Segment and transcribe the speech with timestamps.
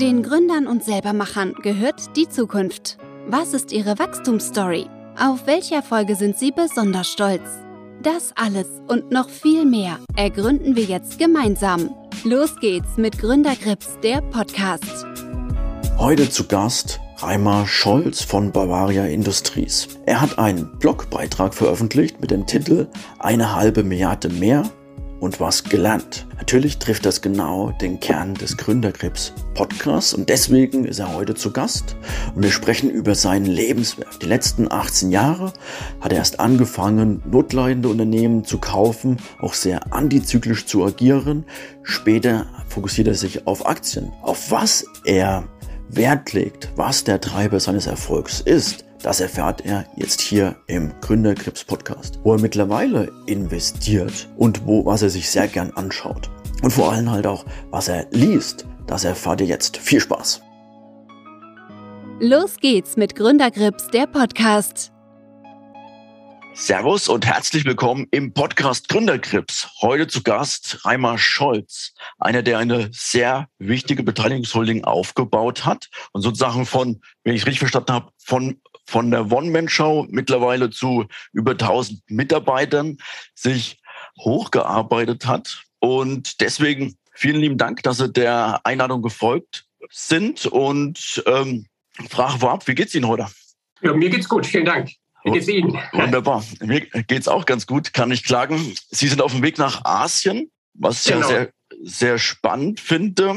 [0.00, 2.98] Den Gründern und Selbermachern gehört die Zukunft.
[3.28, 4.86] Was ist ihre Wachstumsstory?
[5.16, 7.42] Auf welche Erfolge sind sie besonders stolz?
[8.02, 11.94] Das alles und noch viel mehr ergründen wir jetzt gemeinsam.
[12.24, 15.06] Los geht's mit Gründergrips, der Podcast.
[15.96, 19.86] Heute zu Gast Reimer Scholz von Bavaria Industries.
[20.06, 22.88] Er hat einen Blogbeitrag veröffentlicht mit dem Titel
[23.20, 24.64] Eine halbe Milliarde mehr
[25.24, 26.26] und was gelernt.
[26.36, 31.50] Natürlich trifft das genau den Kern des Gründergrips Podcasts und deswegen ist er heute zu
[31.50, 31.96] Gast
[32.34, 34.20] und wir sprechen über sein Lebenswerk.
[34.20, 35.52] Die letzten 18 Jahre
[36.00, 41.46] hat er erst angefangen, notleidende Unternehmen zu kaufen, auch sehr antizyklisch zu agieren.
[41.82, 44.12] Später fokussiert er sich auf Aktien.
[44.22, 45.44] Auf was er
[45.88, 51.62] Wert legt, was der Treiber seines Erfolgs ist, das erfährt er jetzt hier im Gründerkrips
[51.62, 56.30] Podcast, wo er mittlerweile investiert und wo, was er sich sehr gern anschaut.
[56.62, 58.64] Und vor allem halt auch, was er liest.
[58.86, 59.76] Das erfahrt ihr jetzt.
[59.76, 60.40] Viel Spaß!
[62.18, 64.90] Los geht's mit Gründergrips, der Podcast.
[66.54, 69.68] Servus und herzlich willkommen im Podcast Gründergrips.
[69.82, 76.64] Heute zu Gast Reimer Scholz, einer, der eine sehr wichtige Beteiligungsholding aufgebaut hat und sozusagen
[76.64, 82.00] von, wenn ich es richtig verstanden habe, von von der One-Man-Show mittlerweile zu über 1000
[82.08, 82.98] Mitarbeitern
[83.34, 83.80] sich
[84.18, 85.62] hochgearbeitet hat.
[85.80, 90.46] Und deswegen vielen lieben Dank, dass Sie der Einladung gefolgt sind.
[90.46, 91.66] Und ähm,
[92.08, 93.26] frage vorab, wie geht's Ihnen heute?
[93.82, 94.90] Ja, mir geht's gut, vielen Dank.
[95.24, 95.78] Wie geht's Ihnen?
[95.92, 96.44] Wunderbar.
[96.60, 98.74] Mir geht's auch ganz gut, kann ich klagen.
[98.90, 101.28] Sie sind auf dem Weg nach Asien, was ich genau.
[101.30, 103.36] ja sehr, sehr spannend finde.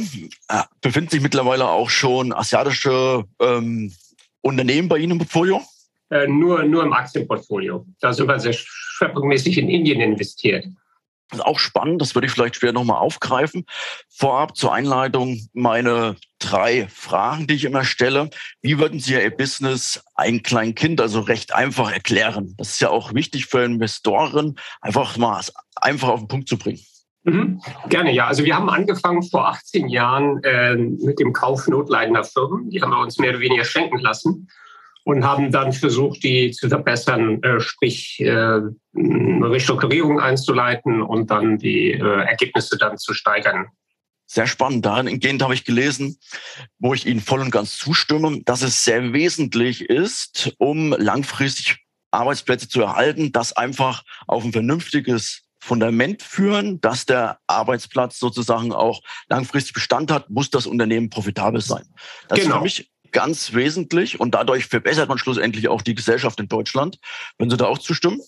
[0.49, 3.93] Äh, befinden sich mittlerweile auch schon asiatische ähm,
[4.47, 5.61] Unternehmen bei Ihnen im Portfolio?
[6.09, 7.85] Äh, nur, nur im Aktienportfolio.
[7.99, 10.65] Da sind wir sehr schwerpunktmäßig in Indien investiert.
[11.29, 13.65] Das ist auch spannend, das würde ich vielleicht später nochmal aufgreifen.
[14.07, 18.29] Vorab zur Einleitung meine drei Fragen, die ich immer stelle.
[18.61, 22.55] Wie würden Sie Ihr Business ein kleines Kind also recht einfach erklären?
[22.57, 25.41] Das ist ja auch wichtig für Investoren, einfach mal
[25.75, 26.79] einfach auf den Punkt zu bringen.
[27.27, 27.61] Mhm.
[27.89, 28.27] Gerne, ja.
[28.27, 32.69] Also wir haben angefangen vor 18 Jahren äh, mit dem Kauf notleidender Firmen.
[32.69, 34.47] Die haben wir uns mehr oder weniger schenken lassen
[35.03, 38.61] und haben dann versucht, die zu verbessern, äh, sprich äh,
[38.95, 43.67] Restrukturierung einzuleiten und dann die äh, Ergebnisse dann zu steigern.
[44.25, 44.85] Sehr spannend.
[44.85, 46.17] Dahingehend habe ich gelesen,
[46.79, 51.77] wo ich Ihnen voll und ganz zustimme, dass es sehr wesentlich ist, um langfristig
[52.11, 59.01] Arbeitsplätze zu erhalten, dass einfach auf ein vernünftiges Fundament führen, dass der Arbeitsplatz sozusagen auch
[59.29, 61.83] langfristig Bestand hat, muss das Unternehmen profitabel sein.
[62.29, 62.39] Das genau.
[62.39, 62.63] ist für genau.
[62.63, 66.99] mich ganz wesentlich und dadurch verbessert man schlussendlich auch die Gesellschaft in Deutschland.
[67.37, 68.21] Würden Sie da auch zustimmen?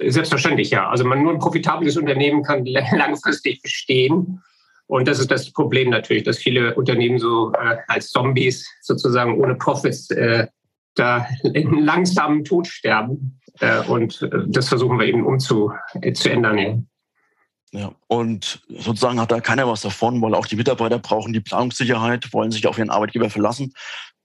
[0.00, 0.88] Selbstverständlich, ja.
[0.88, 4.42] Also man, nur ein profitables Unternehmen kann langfristig bestehen.
[4.86, 9.54] Und das ist das Problem natürlich, dass viele Unternehmen so äh, als Zombies sozusagen ohne
[9.54, 10.46] Profits äh,
[10.94, 13.40] da in langsamen Tod sterben.
[13.60, 16.58] Äh, und äh, das versuchen wir eben umzu äh, zu ändern.
[16.58, 16.78] Ja.
[17.72, 22.32] Ja, und sozusagen hat da keiner was davon, weil auch die Mitarbeiter brauchen die Planungssicherheit,
[22.32, 23.74] wollen sich auf ihren Arbeitgeber verlassen.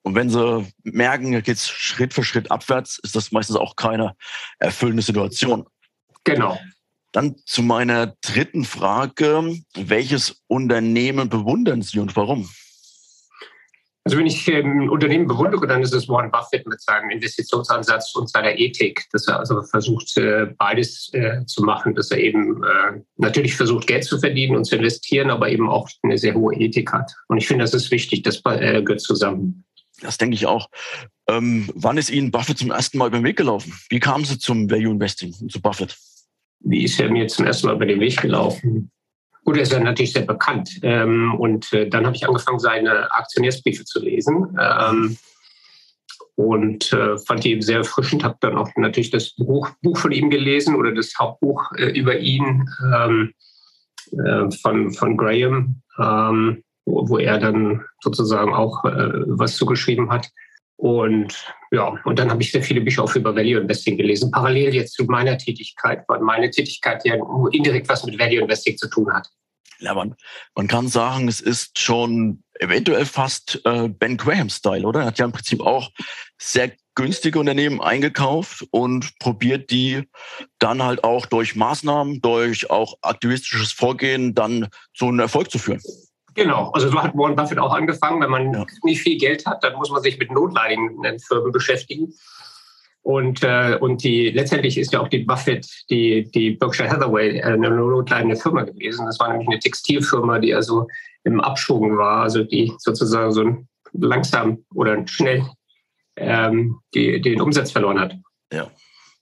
[0.03, 3.75] Und wenn sie merken, da geht es Schritt für Schritt abwärts, ist das meistens auch
[3.75, 4.15] keine
[4.59, 5.65] erfüllende Situation.
[6.25, 6.59] Genau.
[7.11, 9.57] Dann zu meiner dritten Frage.
[9.73, 12.47] Welches Unternehmen bewundern Sie und warum?
[14.05, 18.15] Also wenn ich ein ähm, Unternehmen bewundere, dann ist es Warren Buffett mit seinem Investitionsansatz
[18.15, 22.63] und seiner Ethik, dass er also versucht, äh, beides äh, zu machen, dass er eben
[22.63, 26.55] äh, natürlich versucht, Geld zu verdienen und zu investieren, aber eben auch eine sehr hohe
[26.55, 27.11] Ethik hat.
[27.27, 29.65] Und ich finde, das ist wichtig, das gehört zusammen.
[30.01, 30.69] Das denke ich auch.
[31.27, 33.73] Ähm, wann ist Ihnen Buffett zum ersten Mal über den Weg gelaufen?
[33.89, 35.97] Wie kamen Sie zum Value Investing und zu Buffett?
[36.61, 38.91] Wie ist er mir zum ersten Mal über den Weg gelaufen?
[39.49, 40.79] Gut, er ist ja natürlich sehr bekannt.
[40.83, 44.55] Ähm, und äh, dann habe ich angefangen, seine Aktionärsbriefe zu lesen.
[44.61, 45.17] Ähm,
[46.35, 48.23] und äh, fand die sehr erfrischend.
[48.23, 52.19] Habe dann auch natürlich das Buch, Buch von ihm gelesen oder das Hauptbuch äh, über
[52.19, 53.33] ihn ähm,
[54.11, 60.29] äh, von, von Graham, ähm, wo, wo, er dann sozusagen auch äh, was zugeschrieben hat.
[60.75, 64.75] Und ja, und dann habe ich sehr viele Bücher auch über Value Investing gelesen, parallel
[64.75, 67.15] jetzt zu meiner Tätigkeit, weil meine Tätigkeit ja
[67.51, 69.27] indirekt was mit Value Investing zu tun hat.
[69.79, 70.15] Ja, man,
[70.55, 75.01] man kann sagen, es ist schon eventuell fast äh, Ben Graham-Style, oder?
[75.01, 75.89] Er hat ja im Prinzip auch
[76.37, 80.03] sehr günstige Unternehmen eingekauft und probiert die
[80.59, 85.81] dann halt auch durch Maßnahmen, durch auch aktivistisches Vorgehen dann zu einem Erfolg zu führen.
[86.35, 88.21] Genau, also so hat Warren Buffett auch angefangen.
[88.21, 88.65] Wenn man ja.
[88.83, 92.13] nicht viel Geld hat, dann muss man sich mit notleidigen Firmen beschäftigen.
[93.01, 97.43] Und, äh, und die, letztendlich ist ja auch die Buffett, die, die Berkshire Hathaway, äh,
[97.43, 99.05] eine notleidende Firma gewesen.
[99.05, 100.87] Das war nämlich eine Textilfirma, die also
[101.23, 103.55] im Abschwung war, also die sozusagen so
[103.93, 105.43] langsam oder schnell
[106.17, 108.15] ähm, die, den Umsatz verloren hat.
[108.53, 108.69] Ja.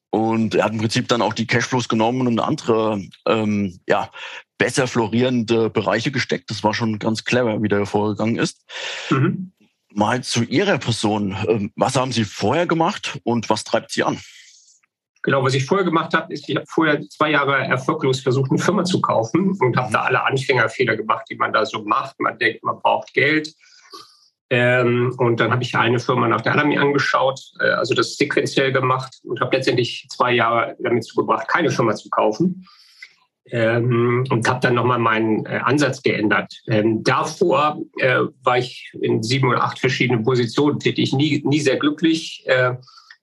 [0.10, 4.10] Und er hat im Prinzip dann auch die Cashflows genommen und andere ähm, ja,
[4.58, 6.50] besser florierende Bereiche gesteckt.
[6.50, 8.66] Das war schon ganz clever, wie der vorgegangen ist.
[9.10, 9.52] Mhm.
[9.98, 11.36] Mal zu Ihrer Person.
[11.48, 14.20] Ähm, was haben Sie vorher gemacht und was treibt Sie an?
[15.24, 18.60] Genau, was ich vorher gemacht habe, ist, ich habe vorher zwei Jahre erfolglos versucht, eine
[18.60, 22.20] Firma zu kaufen und habe da alle Anfängerfehler gemacht, die man da so macht.
[22.20, 23.56] Man denkt, man braucht Geld.
[24.52, 28.18] Ähm, und dann habe ich eine Firma nach der anderen mir angeschaut, äh, also das
[28.18, 32.68] sequenziell gemacht und habe letztendlich zwei Jahre damit zugebracht, keine Firma zu kaufen.
[33.50, 36.54] Ähm, und habe dann nochmal meinen äh, Ansatz geändert.
[36.68, 41.78] Ähm, davor äh, war ich in sieben oder acht verschiedenen Positionen tätig, nie, nie sehr
[41.78, 42.44] glücklich.
[42.46, 42.76] Äh,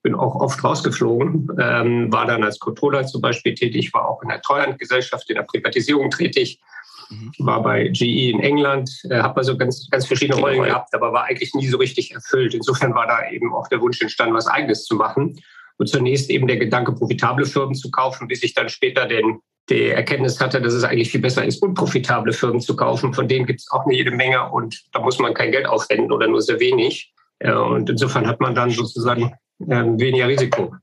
[0.05, 4.29] bin auch oft rausgeflogen, ähm, war dann als Controller zum Beispiel tätig, war auch in
[4.29, 6.61] der Treuhandgesellschaft, in der Privatisierung tätig,
[7.09, 7.31] mhm.
[7.39, 11.25] war bei GE in England, äh, habe also ganz, ganz verschiedene Rollen gehabt, aber war
[11.25, 12.53] eigentlich nie so richtig erfüllt.
[12.53, 15.41] Insofern war da eben auch der Wunsch entstanden, was Eigenes zu machen.
[15.77, 19.39] Und zunächst eben der Gedanke, profitable Firmen zu kaufen, bis ich dann später den,
[19.69, 23.13] die Erkenntnis hatte, dass es eigentlich viel besser ist, unprofitable Firmen zu kaufen.
[23.13, 26.11] Von denen gibt es auch eine jede Menge und da muss man kein Geld aufwenden
[26.11, 27.11] oder nur sehr wenig.
[27.39, 30.75] Und insofern hat man dann sozusagen ähm, weniger Risiko.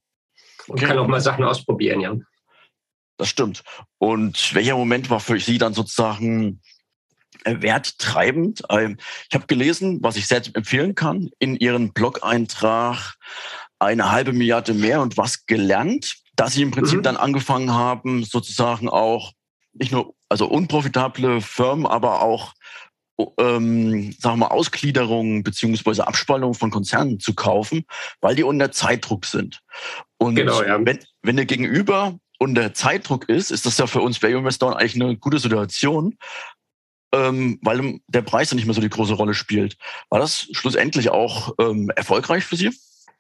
[0.69, 0.87] Und okay.
[0.87, 2.15] kann auch mal Sachen ausprobieren, ja.
[3.17, 3.63] Das stimmt.
[3.99, 6.61] Und welcher Moment war für Sie dann sozusagen
[7.45, 8.63] äh, werttreibend?
[8.71, 8.97] Ähm,
[9.29, 13.15] ich habe gelesen, was ich selbst empfehlen kann, in Ihren Blog-Eintrag
[13.79, 17.03] eine halbe Milliarde mehr und was gelernt, dass Sie im Prinzip mhm.
[17.03, 19.33] dann angefangen haben, sozusagen auch
[19.73, 22.55] nicht nur also unprofitable Firmen, aber auch
[23.39, 27.85] ähm, sagen wir mal, Ausgliederungen beziehungsweise Abspaltungen von Konzernen zu kaufen,
[28.21, 29.61] weil die unter Zeitdruck sind.
[30.19, 30.85] Und genau, ja.
[30.85, 35.17] wenn, wenn der Gegenüber unter Zeitdruck ist, ist das ja für uns Value-Investoren eigentlich eine
[35.17, 36.17] gute Situation,
[37.15, 39.77] ähm, weil der Preis ja nicht mehr so die große Rolle spielt.
[40.09, 42.71] War das schlussendlich auch ähm, erfolgreich für Sie?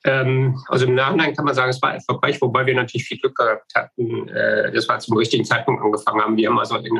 [0.04, 3.36] Ähm, also im Nachhinein kann man sagen, es war erfolgreich, wobei wir natürlich viel Glück
[3.36, 6.36] gehabt hatten, äh, dass wir zum richtigen Zeitpunkt angefangen haben.
[6.36, 6.96] Wir haben also in,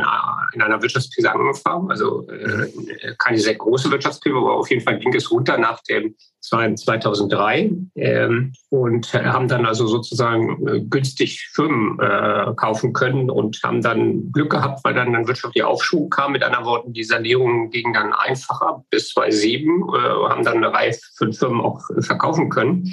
[0.53, 5.15] in einer Wirtschaftskrise angefangen, also äh, keine sehr große Wirtschaftskrise, aber auf jeden Fall ging
[5.15, 12.53] es runter nach dem 2003 ähm, und haben dann also sozusagen äh, günstig Firmen äh,
[12.57, 16.33] kaufen können und haben dann Glück gehabt, weil dann ein wirtschaftlicher Aufschwung kam.
[16.33, 19.99] Mit anderen Worten, die Sanierung ging dann einfacher bis 2007, äh,
[20.29, 22.92] haben dann eine Reihe von Firmen auch verkaufen können mhm.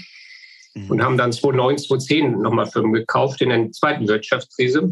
[0.88, 4.92] Und haben dann 2009, 2010 nochmal Firmen gekauft in der zweiten Wirtschaftskrise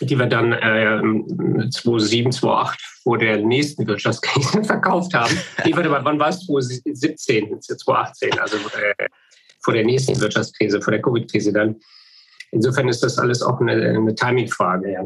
[0.00, 5.34] die wir dann äh, 2007, 2008 vor der nächsten Wirtschaftskrise verkauft haben.
[5.64, 6.44] Nee, warte mal, wann war es?
[6.46, 9.08] 2017, 2018, also äh,
[9.62, 11.76] vor der nächsten Wirtschaftskrise, vor der Covid-Krise dann.
[12.52, 15.04] Insofern ist das alles auch eine, eine Timing-Frage, ja.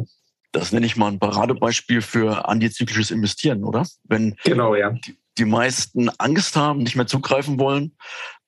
[0.52, 3.86] Das nenne ich mal ein Paradebeispiel für antizyklisches Investieren, oder?
[4.08, 4.90] Wenn genau, ja.
[4.90, 7.96] die, die meisten Angst haben, nicht mehr zugreifen wollen,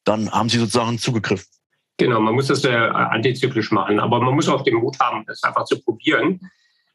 [0.04, 1.46] dann haben sie sozusagen zugegriffen.
[1.98, 5.42] Genau, man muss das äh, antizyklisch machen, aber man muss auch den Mut haben, das
[5.42, 6.40] einfach zu probieren.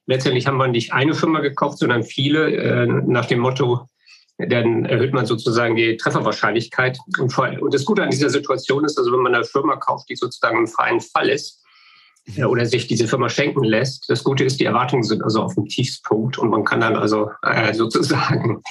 [0.05, 3.87] Letztendlich haben wir nicht eine Firma gekauft, sondern viele äh, nach dem Motto,
[4.37, 6.99] dann erhöht man sozusagen die Trefferwahrscheinlichkeit.
[7.19, 10.09] Und, vor, und das Gute an dieser Situation ist, also wenn man eine Firma kauft,
[10.09, 11.63] die sozusagen im freien Fall ist,
[12.35, 14.09] äh, oder sich diese Firma schenken lässt.
[14.09, 17.31] Das Gute ist, die Erwartungen sind also auf dem Tiefspunkt und man kann dann also
[17.43, 18.61] äh, sozusagen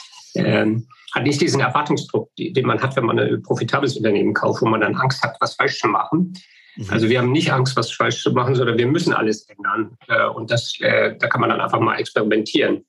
[0.45, 4.67] ähm, hat nicht diesen Erwartungsdruck, den man hat, wenn man ein profitables Unternehmen kauft, wo
[4.67, 6.35] man dann Angst hat, was falsch zu machen.
[6.77, 6.91] Mhm.
[6.91, 9.97] Also wir haben nicht Angst, was falsch zu machen, sondern wir müssen alles ändern.
[10.09, 12.85] Äh, und das, äh, da kann man dann einfach mal experimentieren.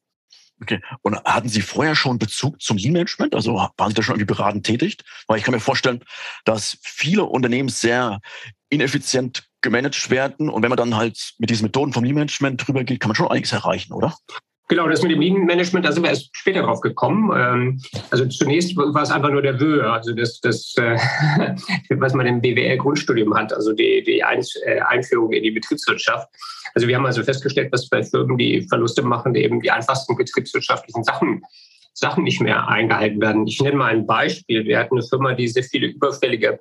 [0.61, 0.81] Okay.
[1.03, 3.35] Und hatten Sie vorher schon Bezug zum Lean-Management?
[3.35, 4.97] Also waren Sie da schon irgendwie beratend tätig?
[5.27, 6.03] Weil ich kann mir vorstellen,
[6.45, 8.19] dass viele Unternehmen sehr
[8.69, 10.49] ineffizient gemanagt werden.
[10.49, 13.27] Und wenn man dann halt mit diesen Methoden vom Lean-Management drüber geht, kann man schon
[13.27, 14.15] einiges erreichen, oder?
[14.69, 17.31] Genau, das mit dem Lean-Management, da sind wir erst später drauf gekommen.
[17.33, 17.81] Ähm,
[18.11, 20.97] also zunächst war es einfach nur der Wöhe, also das, das äh,
[21.91, 26.27] was man im BWL-Grundstudium hat, also die, die äh, Einführung in die Betriebswirtschaft.
[26.73, 31.03] Also wir haben also festgestellt, dass bei Firmen, die Verluste machen, eben die einfachsten betriebswirtschaftlichen
[31.03, 31.41] Sachen
[31.93, 33.47] Sachen nicht mehr eingehalten werden.
[33.47, 34.65] Ich nenne mal ein Beispiel.
[34.65, 36.59] Wir hatten eine Firma, die sehr viele überfällige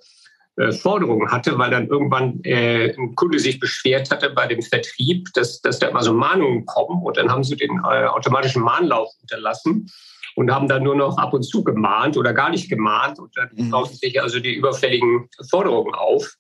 [0.57, 5.29] äh, Forderungen hatte, weil dann irgendwann äh, ein Kunde sich beschwert hatte bei dem Vertrieb,
[5.35, 9.11] dass, dass da immer so Mahnungen kommen und dann haben sie den äh, automatischen Mahnlauf
[9.21, 9.91] unterlassen
[10.35, 13.51] und haben dann nur noch ab und zu gemahnt oder gar nicht gemahnt und dann
[13.55, 13.71] mhm.
[13.71, 16.35] tauchen sich also die überfälligen Forderungen auf.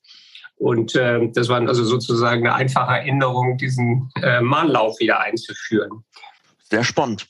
[0.57, 6.05] Und äh, das war also sozusagen eine einfache Erinnerung, diesen äh, Mahnlauf wieder einzuführen.
[6.71, 7.29] Sehr spannend.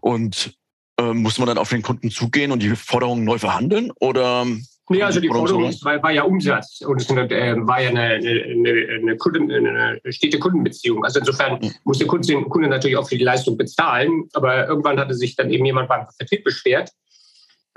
[0.00, 0.54] Und
[0.98, 4.46] äh, muss man dann auf den Kunden zugehen und die Forderungen neu verhandeln oder
[4.90, 9.00] Nee, also die Forderung war, war, ja Umsatz und es äh, war ja eine, eine,
[9.00, 11.04] eine, Kunden, eine stete Kundenbeziehung.
[11.04, 11.72] Also insofern mhm.
[11.84, 15.50] muss der Kunde, Kunde natürlich auch für die Leistung bezahlen, aber irgendwann hatte sich dann
[15.50, 16.90] eben jemand beim Vertrieb beschwert,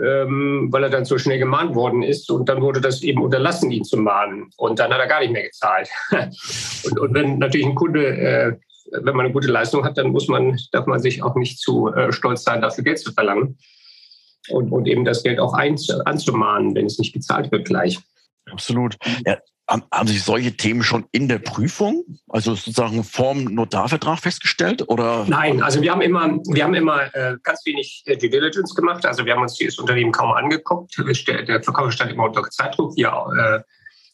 [0.01, 3.72] ähm, weil er dann so schnell gemahnt worden ist und dann wurde das eben unterlassen,
[3.72, 5.89] ihn zu mahnen und dann hat er gar nicht mehr gezahlt.
[6.86, 8.58] und, und wenn natürlich ein Kunde äh,
[8.91, 11.94] wenn man eine gute Leistung hat, dann muss man, darf man sich auch nicht zu
[11.94, 13.58] äh, stolz sein, dafür Geld zu verlangen
[14.50, 18.00] und, und eben das Geld auch ein, anzumahnen, wenn es nicht gezahlt wird gleich.
[18.50, 18.98] Absolut.
[19.25, 24.88] Ja, haben sich solche Themen schon in der Prüfung, also sozusagen vorm Notarvertrag festgestellt?
[24.89, 25.25] Oder?
[25.27, 29.05] Nein, also wir haben immer, wir haben immer äh, ganz wenig äh, Due Diligence gemacht.
[29.05, 30.95] Also wir haben uns dieses Unternehmen kaum angeguckt.
[31.27, 32.95] Der Verkauf stand immer unter Zeitdruck.
[32.98, 33.60] Wir äh,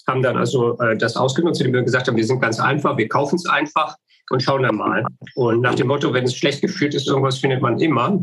[0.09, 3.07] haben dann also äh, das ausgenutzt, indem wir gesagt haben, wir sind ganz einfach, wir
[3.07, 3.95] kaufen es einfach
[4.29, 5.05] und schauen dann mal.
[5.35, 8.19] Und nach dem Motto, wenn es schlecht geführt ist, irgendwas findet man immer.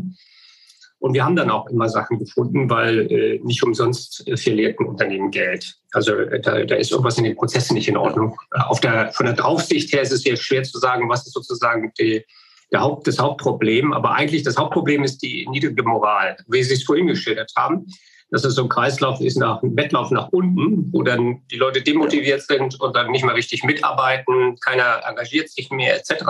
[1.05, 4.87] Und wir haben dann auch immer Sachen gefunden, weil äh, nicht umsonst äh, verliert ein
[4.87, 5.77] Unternehmen Geld.
[5.91, 8.35] Also äh, da, da, ist irgendwas in den Prozessen nicht in Ordnung.
[8.49, 11.93] Auf der, von der Draufsicht her ist es sehr schwer zu sagen, was ist sozusagen
[11.99, 12.25] die,
[12.71, 13.93] der Haupt, das Hauptproblem.
[13.93, 17.85] Aber eigentlich das Hauptproblem ist die niedrige Moral, wie Sie es vorhin geschildert haben.
[18.31, 21.83] Dass es so ein Kreislauf ist nach einem Wettlauf nach unten, wo dann die Leute
[21.83, 26.23] demotiviert sind und dann nicht mehr richtig mitarbeiten, keiner engagiert sich mehr etc.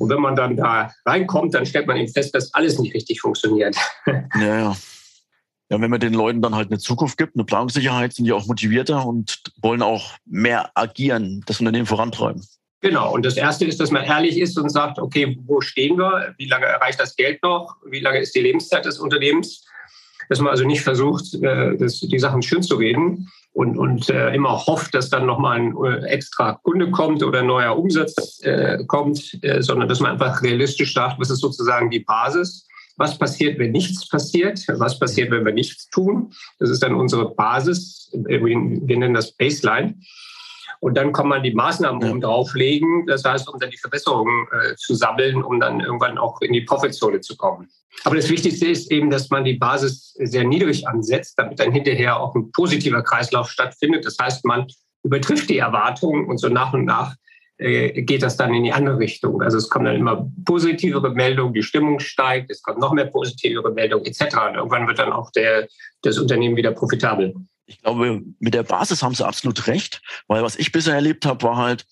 [0.00, 3.20] Und wenn man dann da reinkommt, dann stellt man eben fest, dass alles nicht richtig
[3.20, 3.76] funktioniert.
[4.36, 4.76] Ja, ja.
[5.72, 8.46] Ja, wenn man den Leuten dann halt eine Zukunft gibt, eine Planungssicherheit, sind die auch
[8.46, 12.44] motivierter und wollen auch mehr agieren, das Unternehmen vorantreiben.
[12.80, 13.14] Genau.
[13.14, 16.34] Und das Erste ist, dass man ehrlich ist und sagt, okay, wo stehen wir?
[16.38, 17.76] Wie lange erreicht das Geld noch?
[17.86, 19.64] Wie lange ist die Lebenszeit des Unternehmens?
[20.28, 24.64] Dass man also nicht versucht, äh, die Sachen schön zu reden, und, und äh, immer
[24.66, 29.38] hofft, dass dann nochmal ein äh, extra Kunde kommt oder ein neuer Umsatz äh, kommt,
[29.42, 32.66] äh, sondern dass man einfach realistisch sagt, was ist sozusagen die Basis.
[32.96, 34.62] Was passiert, wenn nichts passiert?
[34.68, 36.32] Was passiert, wenn wir nichts tun?
[36.58, 38.10] Das ist dann unsere Basis.
[38.12, 39.94] Wir, nennen das Baseline.
[40.80, 43.06] Und dann kann man die Maßnahmen oben drauflegen.
[43.06, 46.62] Das heißt, um dann die Verbesserungen äh, zu sammeln, um dann irgendwann auch in die
[46.62, 47.68] Profitzone zu kommen.
[48.04, 52.18] Aber das Wichtigste ist eben, dass man die Basis sehr niedrig ansetzt, damit dann hinterher
[52.18, 54.04] auch ein positiver Kreislauf stattfindet.
[54.04, 54.66] Das heißt, man
[55.02, 57.14] übertrifft die Erwartungen und so nach und nach
[57.60, 59.42] äh, geht das dann in die andere Richtung.
[59.42, 63.72] Also es kommen dann immer positivere Meldungen, die Stimmung steigt, es kommt noch mehr positivere
[63.72, 64.22] Meldungen etc.
[64.48, 65.68] Und irgendwann wird dann auch der,
[66.02, 67.34] das Unternehmen wieder profitabel.
[67.66, 71.42] Ich glaube, mit der Basis haben sie absolut recht, weil was ich bisher erlebt habe,
[71.44, 71.86] war halt,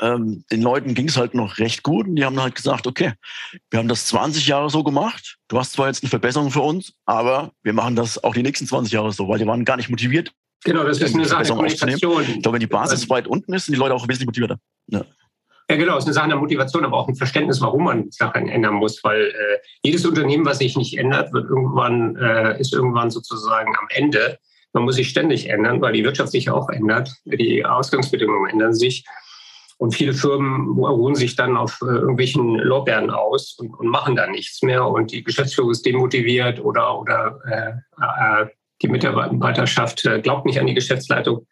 [0.00, 3.12] ähm, den Leuten ging es halt noch recht gut und die haben halt gesagt, okay,
[3.70, 5.38] wir haben das 20 Jahre so gemacht.
[5.48, 8.66] Du hast zwar jetzt eine Verbesserung für uns, aber wir machen das auch die nächsten
[8.66, 10.32] 20 Jahre so, weil die waren gar nicht motiviert.
[10.64, 12.22] Genau, das ist eine Sache der Kommunikation.
[12.22, 14.58] Ich glaube, wenn die Basis weit unten ist, sind die Leute auch wesentlich motivierter.
[14.88, 15.04] Ja.
[15.70, 18.48] Ja, genau, es ist eine Sache der Motivation, aber auch ein Verständnis, warum man Sachen
[18.48, 23.10] ändern muss, weil äh, jedes Unternehmen, was sich nicht ändert, wird irgendwann, äh, ist irgendwann
[23.10, 24.38] sozusagen am Ende
[24.72, 27.10] man muss sich ständig ändern, weil die Wirtschaft sich auch ändert.
[27.24, 29.04] Die Ausgangsbedingungen ändern sich.
[29.78, 34.26] Und viele Firmen ruhen sich dann auf äh, irgendwelchen Lorbeeren aus und, und, machen da
[34.26, 34.84] nichts mehr.
[34.84, 37.70] Und die Geschäftsführung ist demotiviert oder, oder äh,
[38.02, 38.46] äh,
[38.82, 41.46] die Mitarbeiterschaft äh, glaubt nicht an die Geschäftsleitung.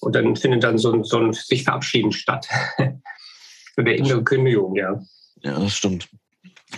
[0.00, 2.48] Und dann findet dann so ein, so ein sich Verabschieden statt.
[3.76, 4.98] so der innere Kündigung, ja.
[5.42, 6.08] Ja, das stimmt.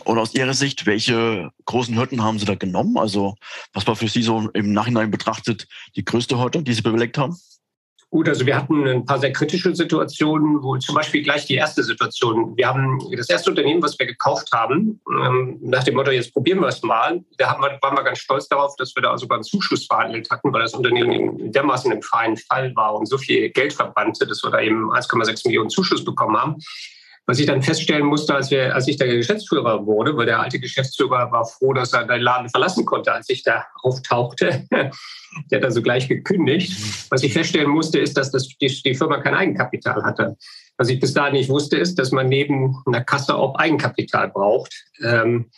[0.05, 2.97] Und aus Ihrer Sicht, welche großen Hürden haben Sie da genommen?
[2.97, 3.37] Also
[3.73, 7.37] was war für Sie so im Nachhinein betrachtet die größte Hürde, die Sie bewältigt haben?
[8.13, 11.83] Gut, also wir hatten ein paar sehr kritische Situationen, wo zum Beispiel gleich die erste
[11.83, 12.55] Situation.
[12.59, 16.61] Wir haben das erste Unternehmen, was wir gekauft haben, ähm, nach dem Motto, jetzt probieren
[16.61, 17.25] wir es mal.
[17.39, 20.61] Da waren wir ganz stolz darauf, dass wir da sogar einen Zuschuss verhandelt hatten, weil
[20.61, 24.61] das Unternehmen dermaßen im freien Fall war und so viel Geld verbrannte, dass wir da
[24.61, 26.57] eben 1,6 Millionen Zuschuss bekommen haben.
[27.27, 30.59] Was ich dann feststellen musste, als, wir, als ich der Geschäftsführer wurde, weil der alte
[30.59, 34.67] Geschäftsführer war froh, dass er den Laden verlassen konnte, als ich da auftauchte.
[34.71, 36.73] der hat also gleich gekündigt.
[37.11, 40.37] Was ich feststellen musste, ist, dass das, die, die Firma kein Eigenkapital hatte.
[40.79, 44.73] Was ich bis dahin nicht wusste, ist, dass man neben einer Kasse auch Eigenkapital braucht.
[45.03, 45.51] Ähm,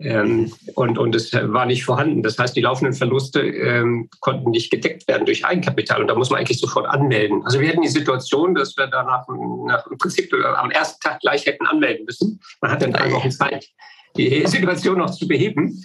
[0.00, 2.22] ähm, und, und es war nicht vorhanden.
[2.22, 6.00] Das heißt, die laufenden Verluste ähm, konnten nicht gedeckt werden durch Eigenkapital.
[6.00, 7.42] Und da muss man eigentlich sofort anmelden.
[7.44, 9.26] Also wir hätten die Situation, dass wir danach
[9.66, 12.40] nach, im Prinzip äh, am ersten Tag gleich hätten anmelden müssen.
[12.60, 13.68] Man hat dann drei Wochen Zeit,
[14.16, 15.84] die Situation noch zu beheben.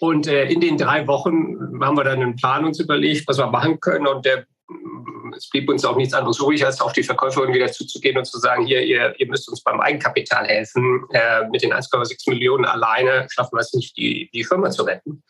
[0.00, 3.46] Und äh, in den drei Wochen haben wir dann einen Plan uns überlegt, was wir
[3.46, 4.06] machen können.
[4.08, 4.46] Und der
[5.36, 8.38] es blieb uns auch nichts anderes übrig, als auf die Verkäuferin wieder zuzugehen und zu
[8.38, 11.04] sagen, hier, ihr, ihr müsst uns beim Eigenkapital helfen.
[11.12, 15.22] Äh, mit den 1,6 Millionen alleine schaffen wir es nicht, die, die Firma zu retten.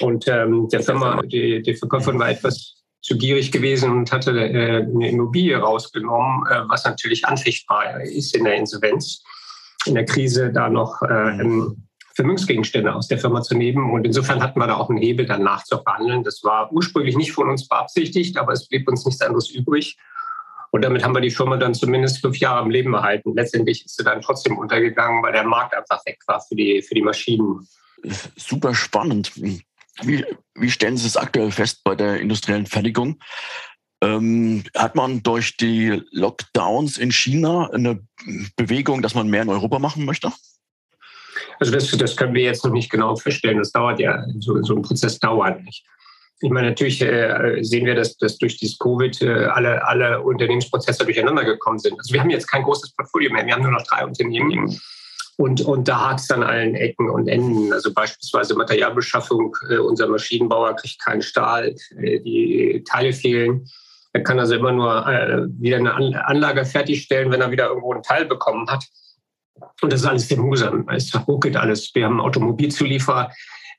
[0.00, 4.82] Und ähm, der Firma, die, die Verkäuferin war etwas zu gierig gewesen und hatte äh,
[4.82, 9.22] eine Immobilie rausgenommen, äh, was natürlich anfechtbar ist in der Insolvenz,
[9.86, 11.40] in der Krise da noch äh,
[12.18, 13.92] Vermögensgegenstände aus der Firma zu nehmen.
[13.92, 16.24] Und insofern hatten wir da auch einen Hebel, dann nachzuverhandeln.
[16.24, 19.96] Das war ursprünglich nicht von uns beabsichtigt, aber es blieb uns nichts anderes übrig.
[20.72, 23.34] Und damit haben wir die Firma dann zumindest fünf Jahre am Leben erhalten.
[23.36, 26.96] Letztendlich ist sie dann trotzdem untergegangen, weil der Markt einfach weg war für die, für
[26.96, 27.68] die Maschinen.
[28.36, 29.30] Super spannend.
[29.36, 30.24] Wie,
[30.56, 33.20] wie stellen Sie es aktuell fest bei der industriellen Fertigung?
[34.02, 38.00] Ähm, hat man durch die Lockdowns in China eine
[38.56, 40.32] Bewegung, dass man mehr in Europa machen möchte?
[41.58, 43.58] Also das, das können wir jetzt noch nicht genau feststellen.
[43.58, 45.84] Das dauert ja, so, so ein Prozess dauert nicht.
[46.40, 51.04] Ich meine, natürlich äh, sehen wir, dass, dass durch dieses Covid äh, alle, alle Unternehmensprozesse
[51.04, 51.98] durcheinander gekommen sind.
[51.98, 53.44] Also wir haben jetzt kein großes Portfolio mehr.
[53.44, 54.78] Wir haben nur noch drei Unternehmen.
[55.36, 57.72] Und, und da hat es dann allen Ecken und Enden.
[57.72, 59.56] Also beispielsweise Materialbeschaffung.
[59.68, 63.68] Äh, unser Maschinenbauer kriegt keinen Stahl, äh, die Teile fehlen.
[64.12, 68.02] Er kann also immer nur äh, wieder eine Anlage fertigstellen, wenn er wieder irgendwo einen
[68.02, 68.84] Teil bekommen hat.
[69.80, 70.86] Und das ist alles sehr mühsam.
[70.88, 71.94] Es ruckelt alles.
[71.94, 73.30] Wir haben Automobilzulieferer.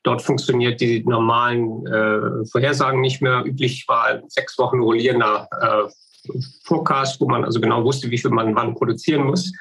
[0.02, 3.44] Dort funktioniert die normalen äh, Vorhersagen nicht mehr.
[3.44, 6.30] Üblich war sechs Wochen rollierender äh,
[6.64, 9.52] Forecast, wo man also genau wusste, wie viel man wann produzieren muss.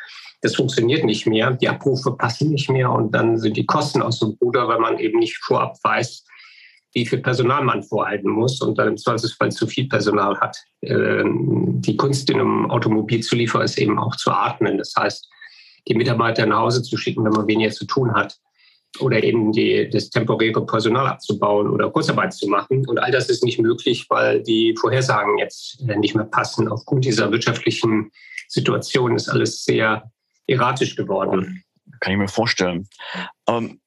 [0.41, 1.51] Das funktioniert nicht mehr.
[1.51, 4.97] Die Abrufe passen nicht mehr und dann sind die Kosten aus dem Ruder, weil man
[4.99, 6.23] eben nicht vorab weiß,
[6.93, 10.57] wie viel Personal man vorhalten muss und dann im Zweifelsfall zu viel Personal hat.
[10.81, 14.77] Ähm, die Kunst in einem Automobilzulieferer ist eben auch zu atmen.
[14.77, 15.29] Das heißt,
[15.87, 18.37] die Mitarbeiter nach Hause zu schicken, wenn man weniger zu tun hat.
[18.99, 22.87] Oder eben die, das temporäre Personal abzubauen oder Kurzarbeit zu machen.
[22.87, 26.67] Und all das ist nicht möglich, weil die Vorhersagen jetzt nicht mehr passen.
[26.67, 28.11] Aufgrund dieser wirtschaftlichen
[28.47, 30.11] Situation ist alles sehr
[30.47, 31.63] erratisch geworden.
[31.99, 32.87] Kann ich mir vorstellen.
[33.47, 33.79] Ähm,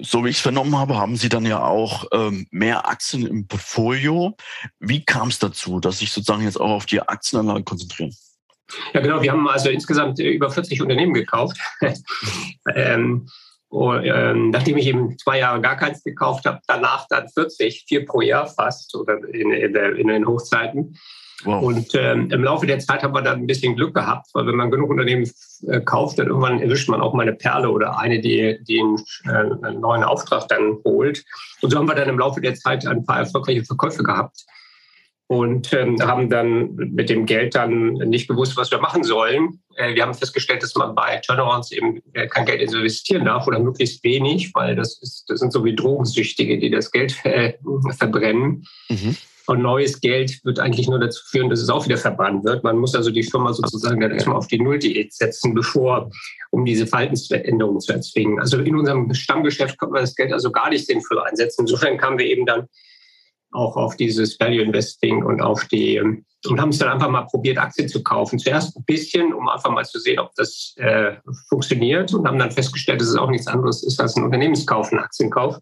[0.00, 3.46] so wie ich es vernommen habe, haben Sie dann ja auch ähm, mehr Aktien im
[3.46, 4.36] Portfolio.
[4.80, 8.14] Wie kam es dazu, dass sich sozusagen jetzt auch auf die Aktienanlage konzentrieren?
[8.92, 9.22] Ja, genau.
[9.22, 11.58] Wir haben also insgesamt äh, über 40 Unternehmen gekauft.
[12.74, 13.28] ähm,
[13.68, 18.04] und, ähm, nachdem ich eben zwei Jahre gar keins gekauft habe, danach dann 40, vier
[18.04, 20.98] pro Jahr fast oder in, in, der, in den Hochzeiten.
[21.44, 21.62] Wow.
[21.62, 24.56] Und ähm, im Laufe der Zeit haben wir dann ein bisschen Glück gehabt, weil wenn
[24.56, 25.28] man genug Unternehmen
[25.66, 28.98] äh, kauft, dann irgendwann erwischt man auch mal eine Perle oder eine, die, die einen,
[29.24, 31.24] äh, einen neuen Auftrag dann holt.
[31.62, 34.44] Und so haben wir dann im Laufe der Zeit ein paar erfolgreiche Verkäufe gehabt
[35.32, 39.62] und ähm, haben dann mit dem Geld dann nicht gewusst, was wir machen sollen.
[39.76, 43.58] Äh, wir haben festgestellt, dass man bei Turnarounds eben äh, kein Geld investieren darf oder
[43.58, 47.54] möglichst wenig, weil das, ist, das sind so wie Drogensüchtige, die das Geld äh,
[47.96, 48.66] verbrennen.
[48.90, 49.16] Mhm.
[49.46, 52.62] Und neues Geld wird eigentlich nur dazu führen, dass es auch wieder verbrannt wird.
[52.62, 56.10] Man muss also die Firma sozusagen dann erstmal auf die Nulldiät setzen, bevor,
[56.50, 58.38] um diese Verhaltensveränderungen zu erzwingen.
[58.38, 61.62] Also in unserem Stammgeschäft konnte man das Geld also gar nicht sinnvoll einsetzen.
[61.62, 62.68] Insofern kamen wir eben dann
[63.52, 66.00] auch auf dieses Value Investing und auf die
[66.48, 68.38] und haben es dann einfach mal probiert, Aktien zu kaufen.
[68.38, 71.12] Zuerst ein bisschen, um einfach mal zu sehen, ob das äh,
[71.48, 74.98] funktioniert und haben dann festgestellt, dass es auch nichts anderes ist als ein Unternehmenskauf, ein
[74.98, 75.58] Aktienkauf.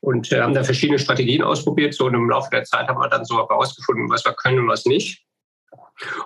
[0.00, 1.94] Und äh, haben da verschiedene Strategien ausprobiert.
[1.94, 4.68] So und im Laufe der Zeit haben wir dann so herausgefunden, was wir können und
[4.68, 5.22] was nicht.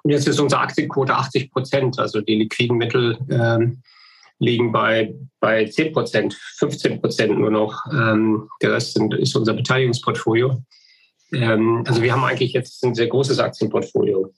[0.03, 3.19] Und jetzt ist unsere Aktienquote 80 Prozent, also die liquiden Mittel.
[3.31, 3.83] Ähm,
[4.39, 7.85] liegen bei, bei 10 Prozent, 15 Prozent nur noch.
[7.93, 10.63] Ähm, der Rest sind, ist unser Beteiligungsportfolio.
[11.33, 14.33] Ähm, also wir haben eigentlich jetzt ein sehr großes Aktienportfolio.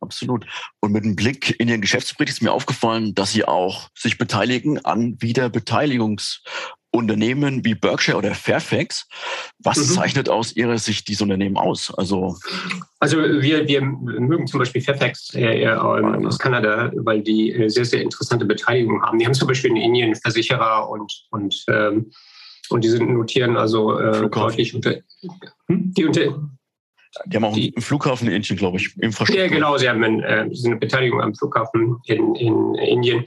[0.00, 0.46] Absolut.
[0.80, 4.84] Und mit einem Blick in den Geschäftsbericht ist mir aufgefallen, dass Sie auch sich beteiligen
[4.84, 6.40] an Wiederbeteiligungs-
[6.96, 9.06] Unternehmen wie Berkshire oder Fairfax.
[9.58, 9.94] Was mhm.
[9.94, 11.92] zeichnet aus Ihrer Sicht diese Unternehmen aus?
[11.96, 12.36] Also,
[12.98, 17.84] also wir, wir mögen zum Beispiel Fairfax äh, äh, aus Kanada, weil die äh, sehr,
[17.84, 19.18] sehr interessante Beteiligung haben.
[19.18, 22.10] Die haben zum Beispiel in Indien Versicherer und, und, ähm,
[22.70, 24.96] und die sind notieren also äh, deutlich unter.
[25.68, 25.92] Hm?
[25.94, 26.48] Die unter
[27.26, 29.44] die haben auch die, einen Flughafen in Indien, glaube ich, Infrastruktur.
[29.44, 29.76] Ja, genau.
[29.78, 33.24] Sie haben eine, äh, eine Beteiligung am Flughafen in, in Indien.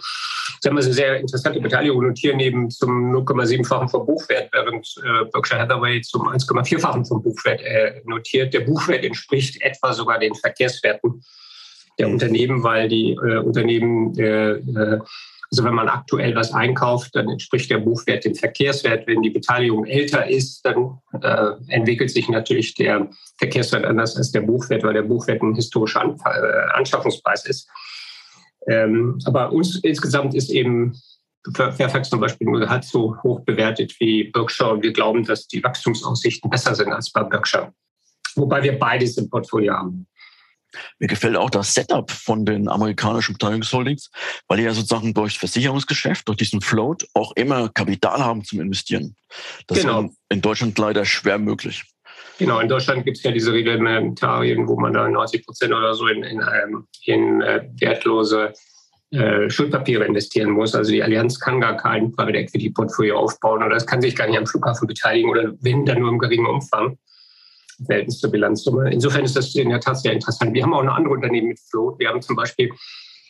[0.61, 4.87] Sie haben also eine sehr interessante Beteiligung und hier neben zum 0,7-fachen vom Buchwert, während
[5.03, 8.53] äh, Berkshire Hathaway zum 1,4-fachen vom Buchwert äh, notiert.
[8.53, 11.23] Der Buchwert entspricht etwa sogar den Verkehrswerten
[11.97, 12.13] der mhm.
[12.13, 14.99] Unternehmen, weil die äh, Unternehmen äh, äh,
[15.51, 19.07] also wenn man aktuell was einkauft, dann entspricht der Buchwert dem Verkehrswert.
[19.07, 24.41] Wenn die Beteiligung älter ist, dann äh, entwickelt sich natürlich der Verkehrswert anders als der
[24.41, 27.67] Buchwert, weil der Buchwert ein historischer An äh, Anschaffungspreis ist.
[28.67, 30.93] Ähm, aber uns insgesamt ist eben
[31.55, 35.63] Fairfax zum Beispiel nur halb so hoch bewertet wie Berkshire und wir glauben, dass die
[35.63, 37.73] Wachstumsaussichten besser sind als bei Berkshire.
[38.35, 40.05] Wobei wir beides im Portfolio haben.
[40.99, 44.09] Mir gefällt auch das Setup von den amerikanischen Beteiligungsholdings,
[44.47, 49.15] weil die ja sozusagen durch Versicherungsgeschäft, durch diesen Float auch immer Kapital haben zum Investieren.
[49.67, 50.03] Das genau.
[50.03, 51.83] ist in Deutschland leider schwer möglich.
[52.37, 56.07] Genau, in Deutschland gibt es ja diese Reglementarien, wo man da 90 Prozent oder so
[56.07, 58.53] in, in, ähm, in äh, wertlose
[59.11, 60.75] äh, Schuldpapiere investieren muss.
[60.75, 64.27] Also die Allianz kann gar kein Private Equity Portfolio aufbauen oder es kann sich gar
[64.27, 66.97] nicht am Flughafen beteiligen oder wenn dann nur im geringen Umfang.
[67.85, 68.91] Verhältnis zur Bilanzsumme.
[68.91, 70.53] Insofern ist das in der Tat sehr interessant.
[70.53, 71.99] Wir haben auch noch andere Unternehmen mit Float.
[71.99, 72.69] Wir haben zum Beispiel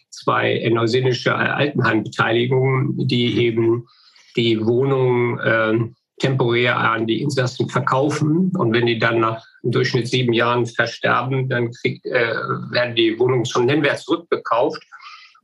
[0.10, 3.88] zwei neuseelische Altenheimbeteiligungen, die eben
[4.36, 5.80] die Wohnungen äh,
[6.20, 8.52] temporär an die Insassen verkaufen.
[8.58, 12.34] Und wenn die dann nach im Durchschnitt sieben Jahren versterben, dann krieg, äh,
[12.72, 14.82] werden die Wohnungen zum Nennwert zurückgekauft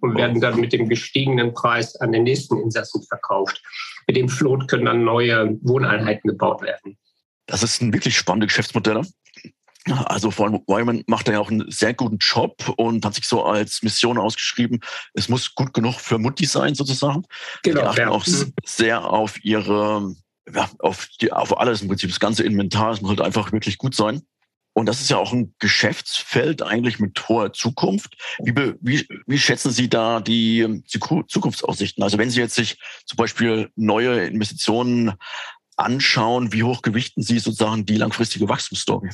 [0.01, 3.61] und werden dann mit dem gestiegenen Preis an den nächsten Insassen verkauft.
[4.07, 6.97] Mit dem Float können dann neue Wohneinheiten gebaut werden.
[7.45, 9.01] Das ist ein wirklich spannendes Geschäftsmodell.
[10.05, 13.27] Also vor allem Wyman macht da ja auch einen sehr guten Job und hat sich
[13.27, 14.79] so als Mission ausgeschrieben,
[15.13, 17.23] es muss gut genug für Mutti sein sozusagen.
[17.61, 18.09] Genau, die achten ja.
[18.09, 18.53] auch mhm.
[18.63, 20.15] sehr auf ihre,
[20.51, 23.77] ja, auf, die, auf alles im Prinzip, das ganze Inventar, es muss halt einfach wirklich
[23.77, 24.23] gut sein.
[24.77, 28.17] Und das ist ja auch ein Geschäftsfeld eigentlich mit hoher Zukunft.
[28.39, 32.03] Wie, wie, wie schätzen Sie da die, die Zukunftsaussichten?
[32.03, 35.13] Also wenn Sie jetzt sich zum Beispiel neue Investitionen
[35.77, 39.09] anschauen, wie hoch gewichten Sie sozusagen die langfristige Wachstumsstory?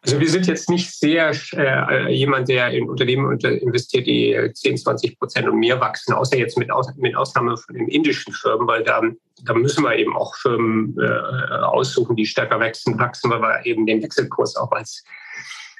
[0.00, 5.18] Also wir sind jetzt nicht sehr äh, jemand, der in Unternehmen investiert, die 10, 20
[5.18, 8.84] Prozent und mehr wachsen, außer jetzt mit, Aus, mit Ausnahme von den indischen Firmen, weil
[8.84, 9.02] da,
[9.44, 13.86] da müssen wir eben auch Firmen äh, aussuchen, die stärker wachsen, wachsen, weil wir eben
[13.86, 15.02] den Wechselkurs auch als,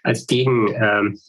[0.02, 1.20] als Gegen, ähm,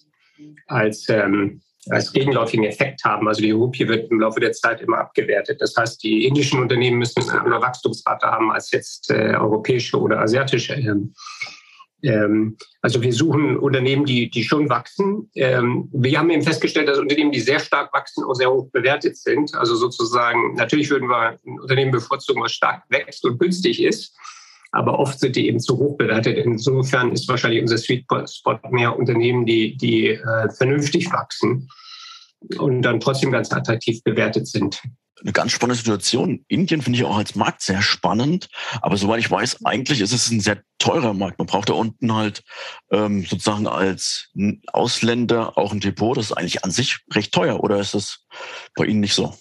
[0.65, 3.28] als, ähm, als gegenläufigen Effekt haben.
[3.28, 5.62] Also die Rupie wird im Laufe der Zeit immer abgewertet.
[5.62, 10.19] Das heißt, die indischen Unternehmen müssen eine andere Wachstumsrate haben als jetzt äh, europäische oder
[10.19, 10.73] asiatische.
[10.73, 11.13] Ähm,
[12.02, 15.30] ähm, also wir suchen Unternehmen, die, die schon wachsen.
[15.36, 19.17] Ähm, wir haben eben festgestellt, dass Unternehmen, die sehr stark wachsen, auch sehr hoch bewertet
[19.17, 19.54] sind.
[19.56, 24.15] Also sozusagen, natürlich würden wir ein Unternehmen bevorzugen, was stark wächst und günstig ist.
[24.71, 26.38] Aber oft sind die eben zu hoch bewertet.
[26.38, 31.69] Insofern ist wahrscheinlich unser Sweet Spot mehr Unternehmen, die, die äh, vernünftig wachsen
[32.58, 34.82] und dann trotzdem ganz attraktiv bewertet sind
[35.21, 36.45] eine ganz spannende Situation.
[36.47, 38.49] Indien finde ich auch als Markt sehr spannend,
[38.82, 41.39] aber soweit ich weiß, eigentlich ist es ein sehr teurer Markt.
[41.39, 42.43] Man braucht da unten halt
[42.91, 44.29] ähm, sozusagen als
[44.71, 46.17] Ausländer auch ein Depot.
[46.17, 48.25] Das ist eigentlich an sich recht teuer, oder ist das
[48.75, 49.36] bei Ihnen nicht so?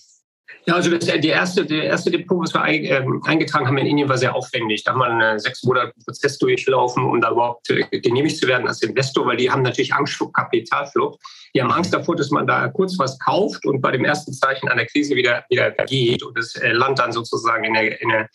[0.69, 4.07] Ja, also das, die erste, der erste Depot, was wir ähm, eingetragen haben in Indien,
[4.11, 4.85] war sehr aufwendig.
[4.85, 8.69] Da haben wir einen sechs Monate Prozess durchlaufen, um da überhaupt äh, genehmigt zu werden
[8.69, 11.21] als Investor, weil die haben natürlich Angst vor Kapitalflucht.
[11.55, 14.69] Die haben Angst davor, dass man da kurz was kauft und bei dem ersten Zeichen
[14.69, 18.29] einer Krise wieder, wieder geht und das äh, Land dann sozusagen in eine, in eine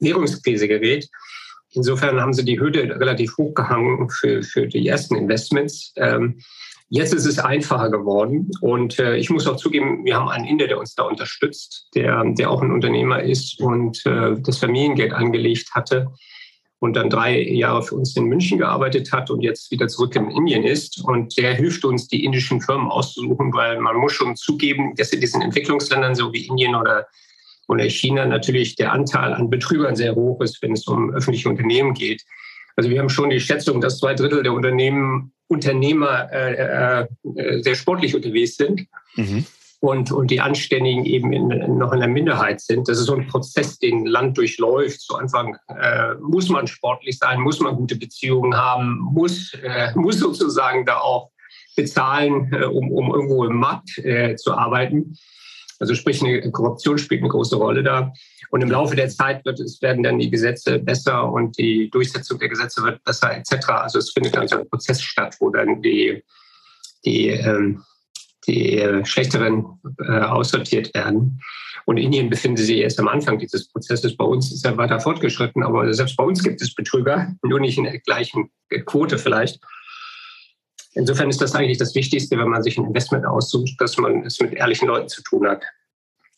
[0.00, 1.08] Währungskrise gerät.
[1.70, 5.92] Insofern haben sie die Hürde relativ hochgehangen für, für die ersten Investments.
[5.94, 6.40] Ähm,
[6.92, 10.66] Jetzt ist es einfacher geworden und äh, ich muss auch zugeben, wir haben einen Inder,
[10.66, 15.70] der uns da unterstützt, der, der auch ein Unternehmer ist und äh, das Familiengeld angelegt
[15.72, 16.08] hatte
[16.80, 20.30] und dann drei Jahre für uns in München gearbeitet hat und jetzt wieder zurück in
[20.30, 21.00] Indien ist.
[21.04, 25.20] Und der hilft uns, die indischen Firmen auszusuchen, weil man muss schon zugeben, dass in
[25.20, 27.06] diesen Entwicklungsländern, so wie Indien oder,
[27.68, 31.94] oder China, natürlich der Anteil an Betrügern sehr hoch ist, wenn es um öffentliche Unternehmen
[31.94, 32.24] geht.
[32.76, 37.74] Also wir haben schon die Schätzung, dass zwei Drittel der Unternehmen Unternehmer äh, äh, sehr
[37.74, 39.44] sportlich unterwegs sind mhm.
[39.80, 42.88] und, und die Anständigen eben in, noch in der Minderheit sind.
[42.88, 45.00] Das ist so ein Prozess, den ein Land durchläuft.
[45.00, 50.20] Zu Anfang äh, muss man sportlich sein, muss man gute Beziehungen haben, muss, äh, muss
[50.20, 51.30] sozusagen da auch
[51.74, 55.16] bezahlen, äh, um, um irgendwo im Markt äh, zu arbeiten.
[55.80, 58.12] Also sprich, eine Korruption spielt eine große Rolle da.
[58.50, 62.38] Und im Laufe der Zeit wird es, werden dann die Gesetze besser und die Durchsetzung
[62.38, 63.68] der Gesetze wird besser etc.
[63.68, 66.22] Also es findet dann so ein Prozess statt, wo dann die,
[67.04, 67.82] die, ähm,
[68.48, 69.64] die Schlechteren
[70.00, 71.40] äh, aussortiert werden.
[71.86, 74.16] Und Indien befindet sich erst am Anfang dieses Prozesses.
[74.16, 77.78] Bei uns ist er weiter fortgeschritten, aber selbst bei uns gibt es Betrüger, nur nicht
[77.78, 78.50] in der gleichen
[78.84, 79.60] Quote vielleicht.
[80.94, 84.40] Insofern ist das eigentlich das Wichtigste, wenn man sich ein Investment aussucht, dass man es
[84.40, 85.62] mit ehrlichen Leuten zu tun hat.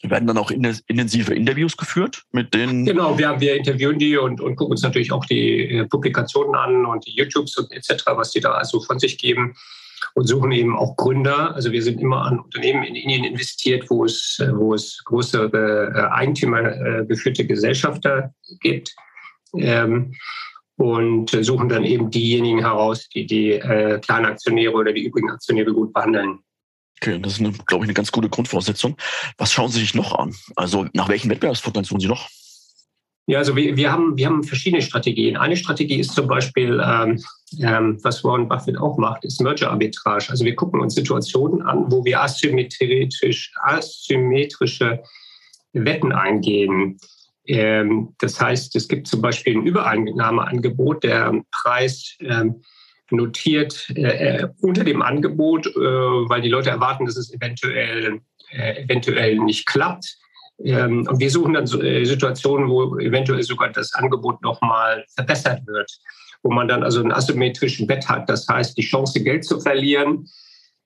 [0.03, 2.85] Werden dann auch intensive Interviews geführt mit denen?
[2.85, 6.87] Genau, wir, wir interviewen die und, und gucken uns natürlich auch die äh, Publikationen an
[6.87, 9.55] und die YouTubes und etc., was die da also von sich geben
[10.15, 11.55] und suchen eben auch Gründer.
[11.55, 15.93] Also wir sind immer an Unternehmen in Indien investiert, wo es, äh, wo es größere
[15.95, 18.95] äh, Eigentümergeführte Gesellschafter gibt.
[19.57, 20.15] Ähm,
[20.77, 25.93] und suchen dann eben diejenigen heraus, die die kleinen Aktionäre oder die übrigen Aktionäre gut
[25.93, 26.41] behandeln.
[27.03, 28.97] Okay, das ist, eine, glaube ich, eine ganz gute Grundvoraussetzung.
[29.37, 30.37] Was schauen Sie sich noch an?
[30.55, 32.29] Also nach welchen Wettbewerbsvorteilen suchen Sie noch?
[33.27, 35.37] Ja, also wir, wir, haben, wir haben verschiedene Strategien.
[35.37, 37.21] Eine Strategie ist zum Beispiel, ähm,
[37.59, 40.31] ähm, was Warren Buffett auch macht, ist Merger-Arbitrage.
[40.31, 45.03] Also wir gucken uns Situationen an, wo wir asymmetrisch, asymmetrische
[45.73, 46.99] Wetten eingehen.
[47.47, 51.03] Ähm, das heißt, es gibt zum Beispiel ein Übereinnahmeangebot.
[51.03, 52.62] Der Preis ähm,
[53.12, 58.20] notiert äh, unter dem Angebot, äh, weil die Leute erwarten, dass es eventuell,
[58.51, 60.16] äh, eventuell nicht klappt.
[60.64, 65.90] Ähm, und wir suchen dann äh, Situationen, wo eventuell sogar das Angebot nochmal verbessert wird,
[66.42, 68.29] wo man dann also einen asymmetrischen Wett hat.
[68.29, 70.29] Das heißt, die Chance, Geld zu verlieren,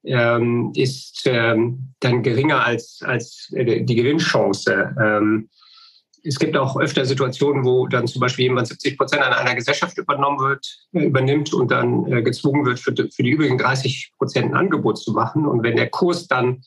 [0.04, 4.94] ähm, ist ähm, dann geringer als, als äh, die Gewinnchance.
[6.26, 9.96] Es gibt auch öfter Situationen, wo dann zum Beispiel jemand 70 Prozent an einer Gesellschaft
[9.96, 14.46] übernommen wird, äh, übernimmt und dann äh, gezwungen wird, für, für die übrigen 30 Prozent
[14.46, 15.46] ein Angebot zu machen.
[15.46, 16.62] Und wenn der Kurs dann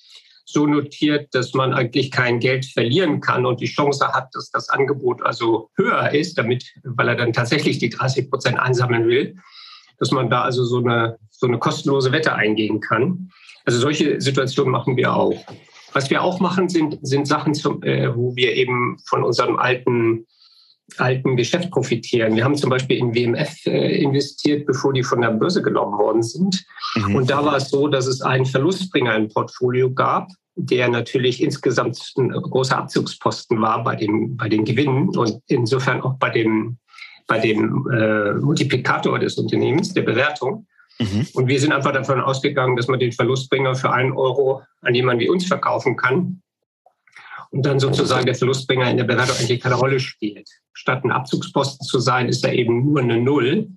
[0.45, 4.69] so notiert, dass man eigentlich kein Geld verlieren kann und die Chance hat, dass das
[4.69, 9.35] Angebot also höher ist, damit, weil er dann tatsächlich die 30 Prozent einsammeln will,
[9.99, 13.29] dass man da also so eine, so eine kostenlose Wette eingehen kann.
[13.65, 15.35] Also solche Situationen machen wir auch.
[15.93, 20.25] Was wir auch machen, sind, sind Sachen, zum, äh, wo wir eben von unserem alten,
[20.97, 22.35] alten Geschäft profitieren.
[22.35, 26.23] Wir haben zum Beispiel in WMF äh, investiert, bevor die von der Börse genommen worden
[26.23, 26.63] sind.
[26.95, 27.15] Mhm.
[27.15, 31.99] Und da war es so, dass es einen Verlustbringer im Portfolio gab, der natürlich insgesamt
[32.17, 36.77] ein großer Abzugsposten war bei, dem, bei den Gewinnen und insofern auch bei dem,
[37.27, 40.67] bei dem äh, Multiplikator des Unternehmens, der Bewertung.
[40.99, 41.27] Mhm.
[41.33, 45.21] Und wir sind einfach davon ausgegangen, dass man den Verlustbringer für einen Euro an jemanden
[45.21, 46.41] wie uns verkaufen kann.
[47.51, 50.47] Und dann sozusagen der Verlustbringer in der Bewertung eigentlich keine Rolle spielt.
[50.73, 53.69] Statt ein Abzugsposten zu sein, ist er eben nur eine Null.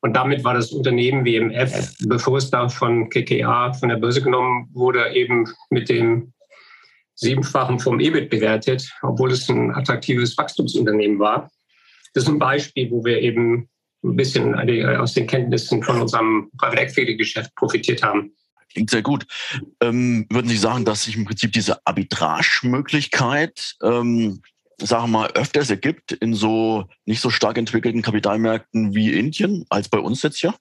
[0.00, 4.68] Und damit war das Unternehmen WMF, bevor es da von KKA von der Börse genommen
[4.72, 6.32] wurde, eben mit dem
[7.16, 11.50] Siebenfachen vom EBIT bewertet, obwohl es ein attraktives Wachstumsunternehmen war.
[12.14, 13.68] Das ist ein Beispiel, wo wir eben
[14.04, 14.54] ein bisschen
[14.98, 18.32] aus den Kenntnissen von unserem Private Equity Geschäft profitiert haben.
[18.72, 19.26] Klingt sehr gut.
[19.80, 24.42] Ähm, würden Sie sagen, dass sich im Prinzip diese Arbitrage-Möglichkeit, ähm,
[24.80, 29.88] sagen wir mal, öfters ergibt in so nicht so stark entwickelten Kapitalmärkten wie Indien als
[29.88, 30.54] bei uns jetzt hier?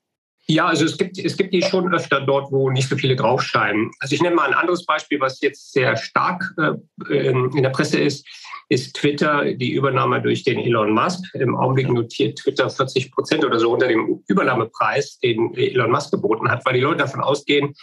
[0.50, 3.92] Ja, also es gibt, es gibt die schon öfter dort, wo nicht so viele draufscheinen.
[4.00, 8.00] Also ich nenne mal ein anderes Beispiel, was jetzt sehr stark äh, in der Presse
[8.00, 8.26] ist
[8.70, 11.24] ist Twitter die Übernahme durch den Elon Musk.
[11.36, 16.50] Im Augenblick notiert Twitter 40 Prozent oder so unter dem Übernahmepreis, den Elon Musk geboten
[16.50, 17.74] hat, weil die Leute davon ausgehen,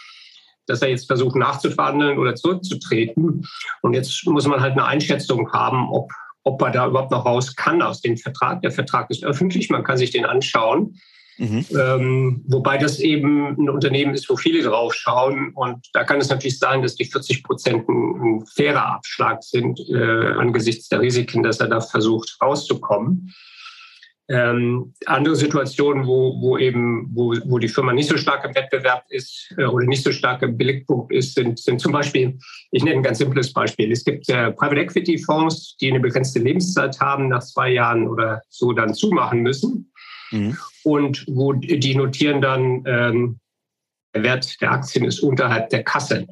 [0.67, 3.47] dass er jetzt versucht nachzuverhandeln oder zurückzutreten.
[3.81, 6.11] Und jetzt muss man halt eine Einschätzung haben, ob,
[6.43, 8.61] ob er da überhaupt noch raus kann aus dem Vertrag.
[8.61, 10.99] Der Vertrag ist öffentlich, man kann sich den anschauen.
[11.37, 11.65] Mhm.
[11.77, 15.51] Ähm, wobei das eben ein Unternehmen ist, wo viele drauf schauen.
[15.53, 19.79] Und da kann es natürlich sein, dass die 40 Prozent ein, ein fairer Abschlag sind
[19.89, 23.33] äh, angesichts der Risiken, dass er da versucht rauszukommen.
[24.27, 29.03] Ähm, andere Situationen, wo, wo eben, wo, wo die Firma nicht so stark im Wettbewerb
[29.09, 32.35] ist äh, oder nicht so stark im Billigpunkt ist, sind, sind zum Beispiel,
[32.71, 33.91] ich nenne ein ganz simples Beispiel.
[33.91, 38.41] Es gibt äh, Private Equity Fonds, die eine begrenzte Lebenszeit haben, nach zwei Jahren oder
[38.49, 39.91] so dann zumachen müssen.
[40.31, 40.57] Mhm.
[40.85, 43.39] Und wo die notieren dann, ähm,
[44.13, 46.27] der Wert der Aktien ist unterhalb der Kasse.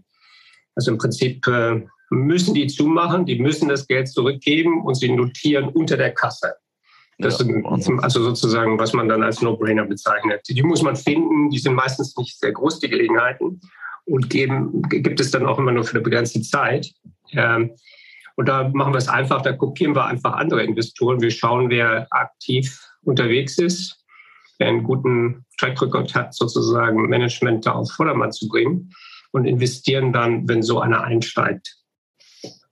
[0.75, 5.69] Also im Prinzip äh, müssen die zumachen, die müssen das Geld zurückgeben und sie notieren
[5.69, 6.55] unter der Kasse.
[7.19, 10.41] Das ja, ist also sozusagen, was man dann als No-Brainer bezeichnet.
[10.47, 13.59] Die muss man finden, die sind meistens nicht sehr groß, die Gelegenheiten,
[14.05, 16.93] und geben, gibt es dann auch immer nur für eine begrenzte Zeit.
[17.31, 17.71] Ähm,
[18.35, 21.21] und da machen wir es einfach, da kopieren wir einfach andere Investoren.
[21.21, 24.02] Wir schauen, wer aktiv unterwegs ist,
[24.59, 28.93] der einen guten Track Record hat, sozusagen Management da auf Vordermann zu bringen
[29.31, 31.77] und investieren dann, wenn so einer einsteigt.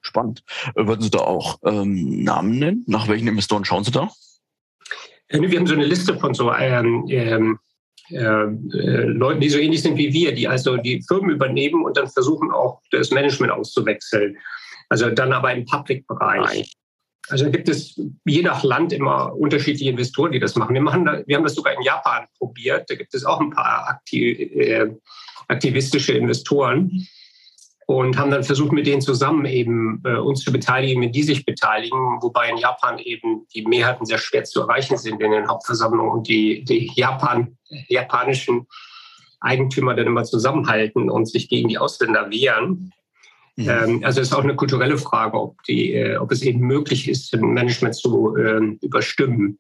[0.02, 0.44] Spannend.
[0.76, 2.84] Äh, würden Sie da auch ähm, Namen nennen?
[2.88, 4.10] Nach welchen Investoren schauen Sie da?
[5.28, 7.60] Äh, wir haben so eine Liste von so ähm, ähm,
[8.10, 12.08] äh, Leuten, die so ähnlich sind wie wir, die also die Firmen übernehmen und dann
[12.08, 14.38] versuchen auch das Management auszuwechseln.
[14.90, 16.74] Also dann aber im Public-Bereich.
[17.30, 20.74] Also gibt es je nach Land immer unterschiedliche Investoren, die das machen.
[20.74, 22.90] Wir, machen wir haben das sogar in Japan probiert.
[22.90, 24.88] Da gibt es auch ein paar aktiv, äh,
[25.48, 27.08] aktivistische Investoren
[27.86, 31.46] und haben dann versucht, mit denen zusammen eben äh, uns zu beteiligen, wenn die sich
[31.46, 36.12] beteiligen, wobei in Japan eben die Mehrheiten sehr schwer zu erreichen sind in den Hauptversammlungen
[36.12, 37.58] und die, die Japan,
[37.88, 38.68] japanischen
[39.42, 42.94] Eigentümer dann immer zusammenhalten und sich gegen die Ausländer wehren.
[43.56, 43.70] Mhm.
[43.70, 47.08] Ähm, also es ist auch eine kulturelle Frage, ob, die, äh, ob es eben möglich
[47.08, 49.60] ist, Management zu äh, überstimmen.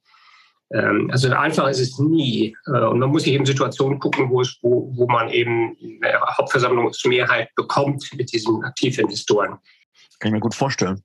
[0.73, 2.55] Ähm, also einfach ist es nie.
[2.67, 6.21] Äh, und man muss sich eben Situationen gucken, wo, es, wo, wo man eben eine
[6.37, 9.57] Hauptversammlungsmehrheit bekommt mit diesen Aktivinvestoren.
[10.19, 11.03] Kann ich mir gut vorstellen.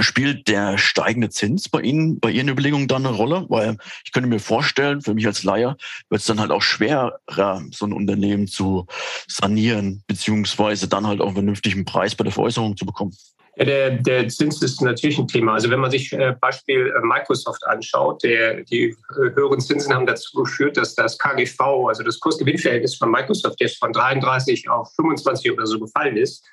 [0.00, 3.44] Spielt der steigende Zins bei Ihnen, bei Ihren Überlegungen da eine Rolle?
[3.48, 5.76] Weil ich könnte mir vorstellen, für mich als Laie
[6.08, 8.86] wird es dann halt auch schwerer, so ein Unternehmen zu
[9.26, 13.14] sanieren, beziehungsweise dann halt auch einen vernünftigen Preis bei der Veräußerung zu bekommen.
[13.56, 15.54] Ja, der, der Zins ist natürlich ein Thema.
[15.54, 20.06] Also wenn man sich äh, Beispiel äh, Microsoft anschaut, der, die äh, höheren Zinsen haben
[20.06, 25.52] dazu geführt, dass das KGV, also das Kursgewinnverhältnis von Microsoft jetzt von 33 auf 25
[25.52, 26.44] oder so gefallen ist.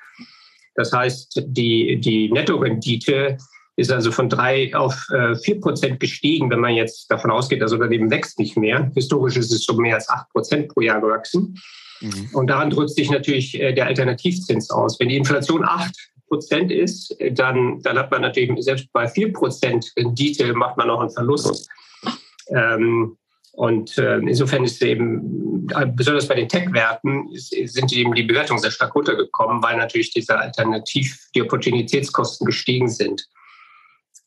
[0.77, 3.37] Das heißt, die, die Nettorendite
[3.75, 7.73] ist also von drei auf äh, vier Prozent gestiegen, wenn man jetzt davon ausgeht, das
[7.73, 8.91] Unternehmen wächst nicht mehr.
[8.95, 11.55] Historisch ist es so mehr als acht Prozent pro Jahr gewachsen.
[12.01, 12.29] Mhm.
[12.33, 14.99] Und daran drückt sich natürlich äh, der Alternativzins aus.
[14.99, 15.95] Wenn die Inflation acht
[16.27, 20.99] Prozent ist, dann, dann hat man natürlich selbst bei vier Prozent Rendite macht man noch
[20.99, 21.69] einen Verlust.
[22.49, 23.17] Ähm,
[23.57, 28.69] und äh, insofern ist eben, äh, besonders bei den Tech-Werten, sind eben die Bewertungen sehr
[28.69, 33.27] stark runtergekommen, weil natürlich diese Alternativ, die Opportunitätskosten gestiegen sind.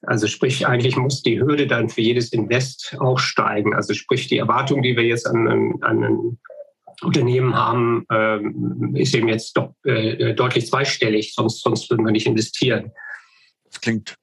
[0.02, 3.72] Also sprich, eigentlich muss die Hürde dann für jedes Invest auch steigen.
[3.72, 5.46] Also sprich, die Erwartung, die wir jetzt an,
[5.80, 6.38] an ein
[7.00, 12.26] Unternehmen haben, ähm, ist eben jetzt doch äh, deutlich zweistellig, sonst, sonst würden wir nicht
[12.26, 12.90] investieren.
[13.66, 14.16] Das klingt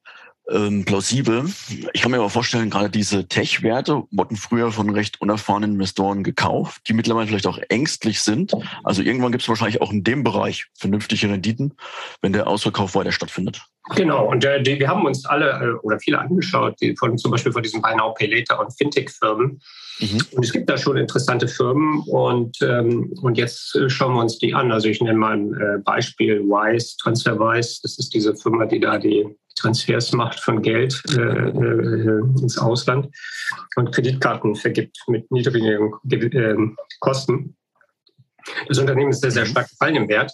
[0.50, 1.46] ähm, plausibel.
[1.94, 6.82] Ich kann mir aber vorstellen, gerade diese Tech-Werte wurden früher von recht unerfahrenen Investoren gekauft,
[6.88, 8.54] die mittlerweile vielleicht auch ängstlich sind.
[8.84, 11.74] Also irgendwann gibt es wahrscheinlich auch in dem Bereich vernünftige Renditen,
[12.22, 13.62] wenn der Ausverkauf weiter stattfindet.
[13.96, 17.32] Genau, und äh, die, wir haben uns alle äh, oder viele angeschaut, die von, zum
[17.32, 19.62] Beispiel von diesen Buy Now Pay Later und Fintech-Firmen.
[20.00, 20.22] Mhm.
[20.32, 24.40] Und es gibt da schon interessante Firmen und, ähm, und jetzt äh, schauen wir uns
[24.40, 24.72] die an.
[24.72, 27.80] Also ich nenne mal ein äh, Beispiel Wise, TransferWise.
[27.82, 29.26] Das ist diese Firma, die da die
[29.58, 33.08] Transfers macht von Geld äh, äh, ins Ausland
[33.76, 36.56] und Kreditkarten vergibt mit niedrigen äh,
[37.00, 37.56] Kosten.
[38.68, 39.50] Das Unternehmen ist sehr, sehr mhm.
[39.50, 40.32] stark gefallen im Wert.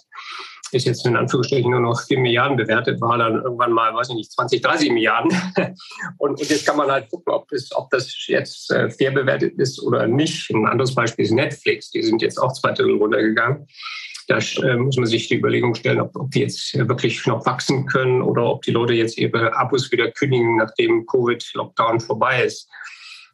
[0.72, 4.16] Ist jetzt in Anführungsstrichen nur noch 4 Milliarden bewertet, war dann irgendwann mal, weiß ich
[4.16, 5.30] nicht, 20, 30 Milliarden.
[6.18, 9.58] Und, und jetzt kann man halt gucken, ob das, ob das jetzt äh, fair bewertet
[9.58, 10.50] ist oder nicht.
[10.50, 11.90] Ein anderes Beispiel ist Netflix.
[11.90, 13.66] Die sind jetzt auch zwei Drittel runtergegangen.
[14.26, 17.86] Da äh, muss man sich die Überlegung stellen, ob, ob die jetzt wirklich noch wachsen
[17.86, 22.68] können oder ob die Leute jetzt ihre Abos wieder kündigen, nachdem Covid-Lockdown vorbei ist.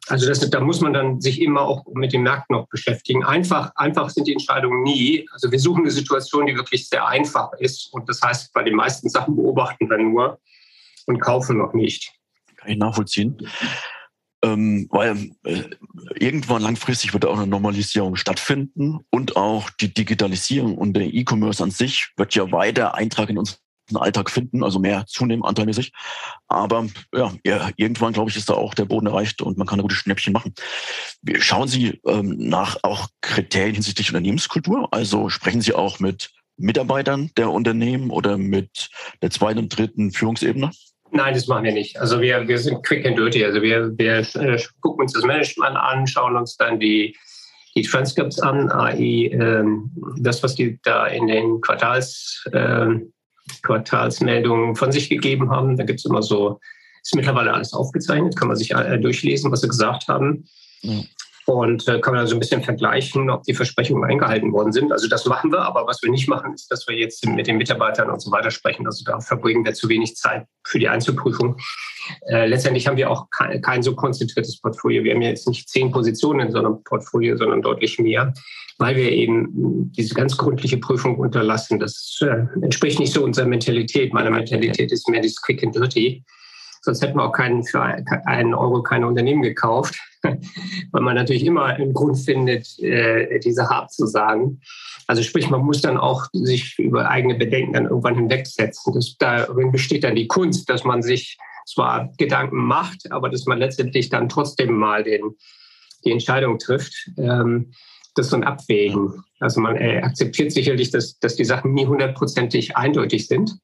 [0.07, 3.23] Also das, da muss man dann sich immer auch mit dem Markt noch beschäftigen.
[3.23, 5.27] Einfach, einfach sind die Entscheidungen nie.
[5.31, 7.93] Also wir suchen eine Situation, die wirklich sehr einfach ist.
[7.93, 10.39] Und das heißt, bei den meisten Sachen beobachten wir nur
[11.05, 12.13] und kaufen noch nicht.
[12.57, 13.37] Kann ich nachvollziehen
[14.43, 15.63] ähm, weil äh,
[16.15, 21.71] irgendwann langfristig wird auch eine Normalisierung stattfinden und auch die Digitalisierung und der E-Commerce an
[21.71, 23.59] sich wird ja weiter Eintrag in unseren
[23.95, 25.91] Alltag finden, also mehr zunehmen anteilmäßig.
[26.47, 29.79] Aber ja, ja irgendwann, glaube ich, ist da auch der Boden erreicht und man kann
[29.79, 30.53] ein gutes Schnäppchen machen.
[31.39, 34.87] Schauen Sie ähm, nach auch Kriterien hinsichtlich Unternehmenskultur?
[34.91, 38.89] Also sprechen Sie auch mit Mitarbeitern der Unternehmen oder mit
[39.21, 40.71] der zweiten und dritten Führungsebene?
[41.11, 41.99] Nein, das machen wir nicht.
[41.99, 43.43] Also wir, wir sind quick and dirty.
[43.43, 47.15] Also wir, wir äh, gucken uns das Management an, schauen uns dann die,
[47.75, 52.87] die Transcripts an, AI, ähm, das, was die da in den Quartals, äh,
[53.63, 55.75] Quartalsmeldungen von sich gegeben haben.
[55.75, 56.59] Da gibt es immer so,
[57.03, 60.45] ist mittlerweile alles aufgezeichnet, kann man sich äh, durchlesen, was sie gesagt haben.
[61.45, 64.91] Und äh, kann man dann so ein bisschen vergleichen, ob die Versprechungen eingehalten worden sind.
[64.91, 67.57] Also das machen wir, aber was wir nicht machen, ist, dass wir jetzt mit den
[67.57, 68.85] Mitarbeitern und so weiter sprechen.
[68.85, 71.57] Also da verbringen wir zu wenig Zeit für die Einzelprüfung.
[72.27, 75.03] Äh, letztendlich haben wir auch kein, kein, so konzentriertes Portfolio.
[75.03, 78.33] Wir haben jetzt nicht zehn Positionen in so einem Portfolio, sondern deutlich mehr,
[78.77, 81.79] weil wir eben diese ganz gründliche Prüfung unterlassen.
[81.79, 84.13] Das äh, entspricht nicht so unserer Mentalität.
[84.13, 86.23] Meine Mentalität ist mehr dieses Quick and Dirty.
[86.81, 91.65] Sonst hätten wir auch keinen, für einen Euro keine Unternehmen gekauft, weil man natürlich immer
[91.65, 94.61] einen Grund findet, äh, diese hart zu sagen.
[95.07, 98.93] Also sprich, man muss dann auch sich über eigene Bedenken dann irgendwann hinwegsetzen.
[98.93, 103.59] Das, darin besteht dann die Kunst, dass man sich zwar Gedanken macht, aber dass man
[103.59, 105.35] letztendlich dann trotzdem mal den,
[106.03, 107.11] die Entscheidung trifft.
[107.17, 107.73] Ähm,
[108.15, 109.23] das ist so ein Abwägen.
[109.39, 113.55] Also man äh, akzeptiert sicherlich, dass, dass die Sachen nie hundertprozentig eindeutig sind.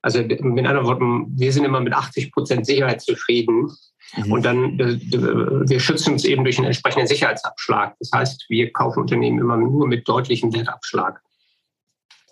[0.00, 3.70] Also mit anderen Worten, wir sind immer mit 80 Prozent Sicherheit zufrieden.
[4.16, 4.32] Mhm.
[4.32, 7.94] Und dann, wir schützen uns eben durch einen entsprechenden Sicherheitsabschlag.
[7.98, 11.20] Das heißt, wir kaufen Unternehmen immer nur mit deutlichem Wertabschlag.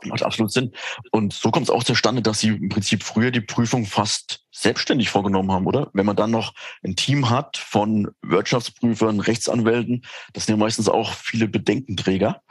[0.05, 0.73] Macht absolut Sinn.
[1.11, 5.09] Und so kommt es auch zustande, dass Sie im Prinzip früher die Prüfung fast selbstständig
[5.09, 5.91] vorgenommen haben, oder?
[5.93, 11.15] Wenn man dann noch ein Team hat von Wirtschaftsprüfern, Rechtsanwälten, das sind ja meistens auch
[11.15, 12.43] viele Bedenkenträger,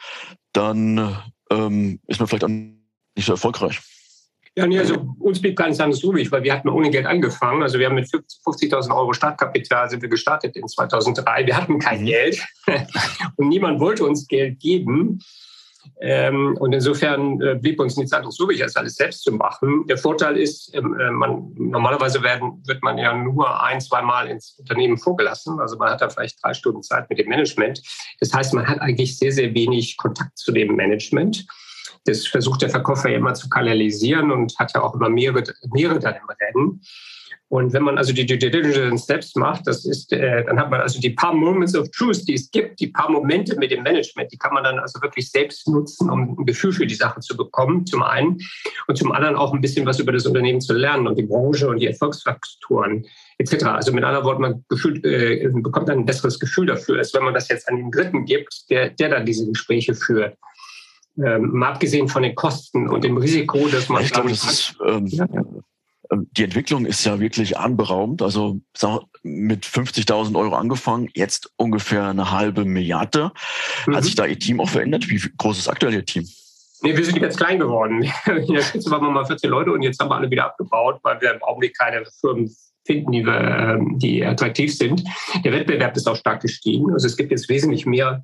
[0.54, 1.18] dann
[1.52, 3.80] ähm, ist man vielleicht auch nicht so erfolgreich.
[4.58, 7.62] Ja, nee, also uns blieb gar nichts anderes übrig, weil wir hatten ohne Geld angefangen.
[7.62, 11.46] Also wir haben mit 50.000 Euro Startkapital sind wir gestartet in 2003.
[11.46, 12.06] Wir hatten kein mhm.
[12.06, 12.46] Geld
[13.36, 15.20] und niemand wollte uns Geld geben.
[16.02, 19.86] Ähm, und insofern äh, blieb uns nichts anderes übrig, als alles selbst zu machen.
[19.88, 24.28] Der Vorteil ist, ähm, äh, man, normalerweise werden, wird man ja nur ein, zwei Mal
[24.28, 25.60] ins Unternehmen vorgelassen.
[25.60, 27.82] Also man hat da vielleicht drei Stunden Zeit mit dem Management.
[28.20, 31.46] Das heißt, man hat eigentlich sehr, sehr wenig Kontakt zu dem Management.
[32.06, 35.44] Das versucht der Verkäufer ja immer zu kanalisieren und hat ja auch immer mehrere,
[35.74, 36.82] mehrere dann im Rennen.
[37.48, 40.82] Und wenn man also die Due Diligence selbst macht, das ist, äh, dann hat man
[40.82, 44.32] also die paar Moments of Truth, die es gibt, die paar Momente mit dem Management,
[44.32, 47.38] die kann man dann also wirklich selbst nutzen, um ein Gefühl für die Sache zu
[47.38, 48.40] bekommen, zum einen.
[48.88, 51.70] Und zum anderen auch ein bisschen was über das Unternehmen zu lernen und die Branche
[51.70, 53.06] und die Erfolgsfaktoren
[53.38, 53.66] etc.
[53.66, 57.24] Also mit anderen Worten, man gefühlt, äh, bekommt dann ein besseres Gefühl dafür, als wenn
[57.24, 60.36] man das jetzt an den Dritten gibt, der, der dann diese Gespräche führt.
[61.18, 64.04] Ähm, mal abgesehen von den Kosten und dem Risiko, dass man.
[64.04, 65.42] Ich glaube, das ist, ähm, ja, ja
[66.12, 68.22] ähm, die Entwicklung ist ja wirklich anberaumt.
[68.22, 68.60] Also
[69.24, 73.32] mit 50.000 Euro angefangen, jetzt ungefähr eine halbe Milliarde.
[73.88, 73.96] Mhm.
[73.96, 75.10] Hat sich da Ihr Team auch verändert?
[75.10, 76.28] Wie groß ist aktuell Ihr Team?
[76.82, 78.04] Nee, wir sind ganz klein geworden.
[78.26, 81.00] In der Spitze waren wir mal 14 Leute und jetzt haben wir alle wieder abgebaut,
[81.04, 82.54] weil wir im Augenblick keine Firmen
[82.86, 85.04] finden, die, wir, ähm, die attraktiv sind.
[85.44, 86.92] Der Wettbewerb ist auch stark gestiegen.
[86.94, 88.24] Also es gibt jetzt wesentlich mehr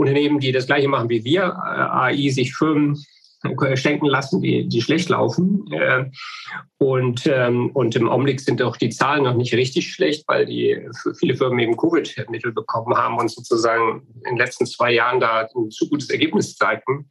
[0.00, 3.02] Unternehmen, die das Gleiche machen wie wir, äh, AI, sich Firmen
[3.74, 5.64] schenken lassen, die, die schlecht laufen.
[6.76, 10.78] Und, ähm, und im Augenblick sind auch die Zahlen noch nicht richtig schlecht, weil die
[11.18, 15.70] viele Firmen eben Covid-Mittel bekommen haben und sozusagen in den letzten zwei Jahren da ein
[15.70, 17.08] zu gutes Ergebnis zeigten.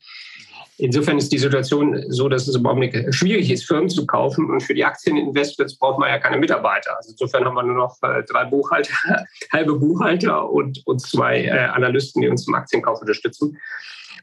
[0.80, 4.49] Insofern ist die Situation so, dass es im Augenblick schwierig ist, Firmen zu kaufen.
[4.49, 6.95] Und für die Aktieninvestments braucht man ja keine Mitarbeiter.
[6.95, 8.93] Also insofern haben wir nur noch äh, drei Buchhalter,
[9.51, 13.57] halbe Buchhalter und, und zwei äh, Analysten, die uns zum Aktienkauf unterstützen.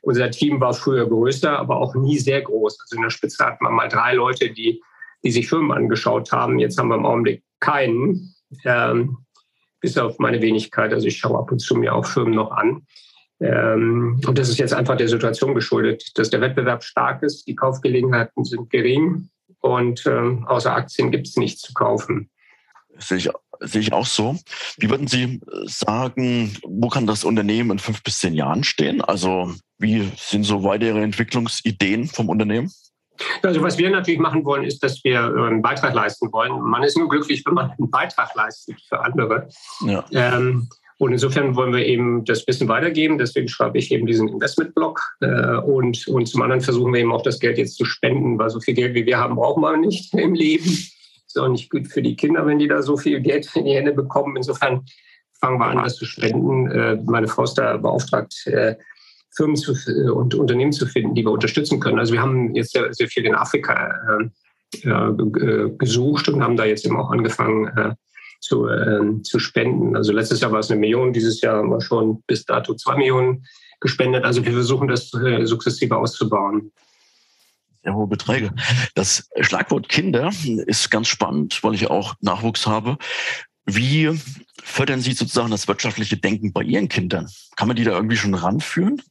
[0.01, 2.81] Unser Team war früher größer, aber auch nie sehr groß.
[2.81, 4.83] Also in der Spitze hatten wir mal drei Leute, die,
[5.25, 6.59] die sich Firmen angeschaut haben.
[6.59, 8.35] Jetzt haben wir im Augenblick keinen,
[8.65, 9.19] ähm,
[9.81, 10.95] bis auf meine Wenigkeit.
[10.95, 12.87] Also ich schaue ab und zu mir auch Firmen noch an.
[13.41, 17.55] Ähm, und das ist jetzt einfach der Situation geschuldet, dass der Wettbewerb stark ist, die
[17.55, 19.29] Kaufgelegenheiten sind gering
[19.61, 22.31] und ähm, außer Aktien gibt es nichts zu kaufen.
[22.99, 23.31] Sehe ich,
[23.61, 24.37] sehe ich auch so.
[24.79, 29.03] Wie würden Sie sagen, wo kann das Unternehmen in fünf bis zehn Jahren stehen?
[29.03, 32.73] Also wie sind so weitere Entwicklungsideen vom Unternehmen?
[33.43, 36.61] Also was wir natürlich machen wollen, ist, dass wir äh, einen Beitrag leisten wollen.
[36.61, 39.49] Man ist nur glücklich, wenn man einen Beitrag leistet für andere.
[39.81, 40.05] Ja.
[40.13, 40.69] Ähm,
[40.99, 43.19] und insofern wollen wir eben das Wissen weitergeben.
[43.19, 45.01] Deswegen schreibe ich eben diesen Investmentblog.
[45.21, 48.49] Äh, und, und zum anderen versuchen wir eben auch das Geld jetzt zu spenden, weil
[48.49, 50.65] so viel Geld wie wir haben, brauchen wir nicht im Leben.
[50.65, 53.75] Ist auch nicht gut für die Kinder, wenn die da so viel Geld in die
[53.75, 54.37] Hände bekommen.
[54.37, 54.87] Insofern
[55.39, 56.71] fangen wir an, das zu spenden.
[56.71, 58.77] Äh, meine Frau ist da beauftragt, äh,
[59.35, 59.75] Firmen zu,
[60.15, 61.99] und Unternehmen zu finden, die wir unterstützen können.
[61.99, 63.93] Also wir haben jetzt sehr, sehr viel in Afrika
[65.79, 67.97] gesucht und haben da jetzt eben auch angefangen,
[68.41, 69.97] zu, äh, zu spenden.
[69.97, 72.97] Also letztes Jahr war es eine Million, dieses Jahr haben wir schon bis dato zwei
[72.97, 73.47] Millionen
[73.81, 74.25] gespendet.
[74.25, 76.73] Also wir versuchen das äh, sukzessive auszubauen.
[77.83, 78.51] Sehr hohe Beträge.
[78.95, 80.31] Das Schlagwort Kinder
[80.67, 82.99] ist ganz spannend, weil ich auch Nachwuchs habe.
[83.65, 84.19] Wie
[84.63, 87.29] fördern Sie sozusagen das wirtschaftliche Denken bei Ihren Kindern?
[87.57, 89.03] Kann man die da irgendwie schon ranführen?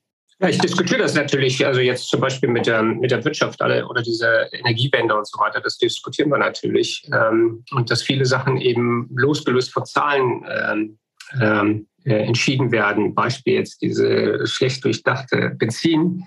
[0.49, 4.01] Ich diskutiere das natürlich, also jetzt zum Beispiel mit der, mit der Wirtschaft alle, oder
[4.01, 7.07] diese Energiewende und so weiter, das diskutieren wir natürlich.
[7.13, 10.97] Ähm, und dass viele Sachen eben losgelöst von Zahlen ähm,
[11.41, 13.15] ähm, äh, entschieden werden.
[13.15, 16.23] Beispiel jetzt diese schlecht durchdachte Benzin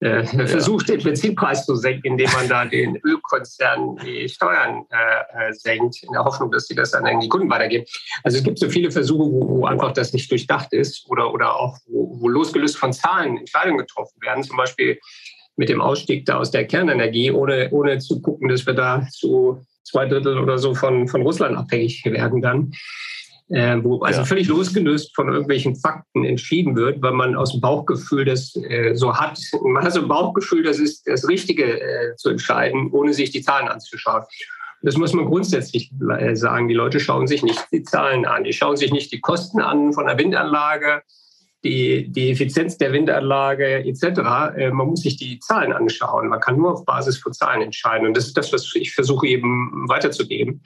[0.00, 5.52] äh, versucht, den Benzinpreis zu senken, indem man da den Ölkonzernen die Steuern äh, äh,
[5.52, 7.84] senkt, in der Hoffnung, dass sie das dann an die Kunden weitergeben.
[8.22, 11.54] Also es gibt so viele Versuche, wo, wo einfach das nicht durchdacht ist oder, oder
[11.54, 14.42] auch wo, wo losgelöst von Zahlen Entscheidungen getroffen werden.
[14.42, 14.98] Zum Beispiel
[15.56, 19.62] mit dem Ausstieg da aus der Kernenergie, ohne, ohne zu gucken, dass wir da zu
[19.84, 22.72] zwei Drittel oder so von, von Russland abhängig werden dann
[23.50, 24.24] äh, wo also ja.
[24.24, 29.14] völlig losgelöst von irgendwelchen Fakten entschieden wird, weil man aus dem Bauchgefühl das äh, so
[29.14, 29.38] hat.
[29.62, 33.42] Man hat so ein Bauchgefühl, das ist das Richtige äh, zu entscheiden, ohne sich die
[33.42, 34.24] Zahlen anzuschauen.
[34.82, 36.68] Das muss man grundsätzlich äh, sagen.
[36.68, 38.44] Die Leute schauen sich nicht die Zahlen an.
[38.44, 41.02] Die schauen sich nicht die Kosten an von der Windanlage,
[41.64, 44.02] die, die Effizienz der Windanlage etc.
[44.56, 46.28] Äh, man muss sich die Zahlen anschauen.
[46.28, 48.06] Man kann nur auf Basis von Zahlen entscheiden.
[48.06, 50.62] Und das ist das, was ich versuche eben weiterzugeben.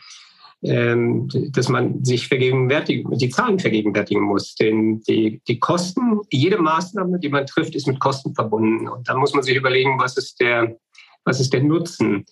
[0.66, 4.54] Ähm, dass man sich vergegenwärtigen, die Zahlen vergegenwärtigen muss.
[4.54, 8.88] Denn die, die Kosten, jede Maßnahme, die man trifft, ist mit Kosten verbunden.
[8.88, 10.74] Und da muss man sich überlegen, was ist der,
[11.24, 12.24] was ist der Nutzen?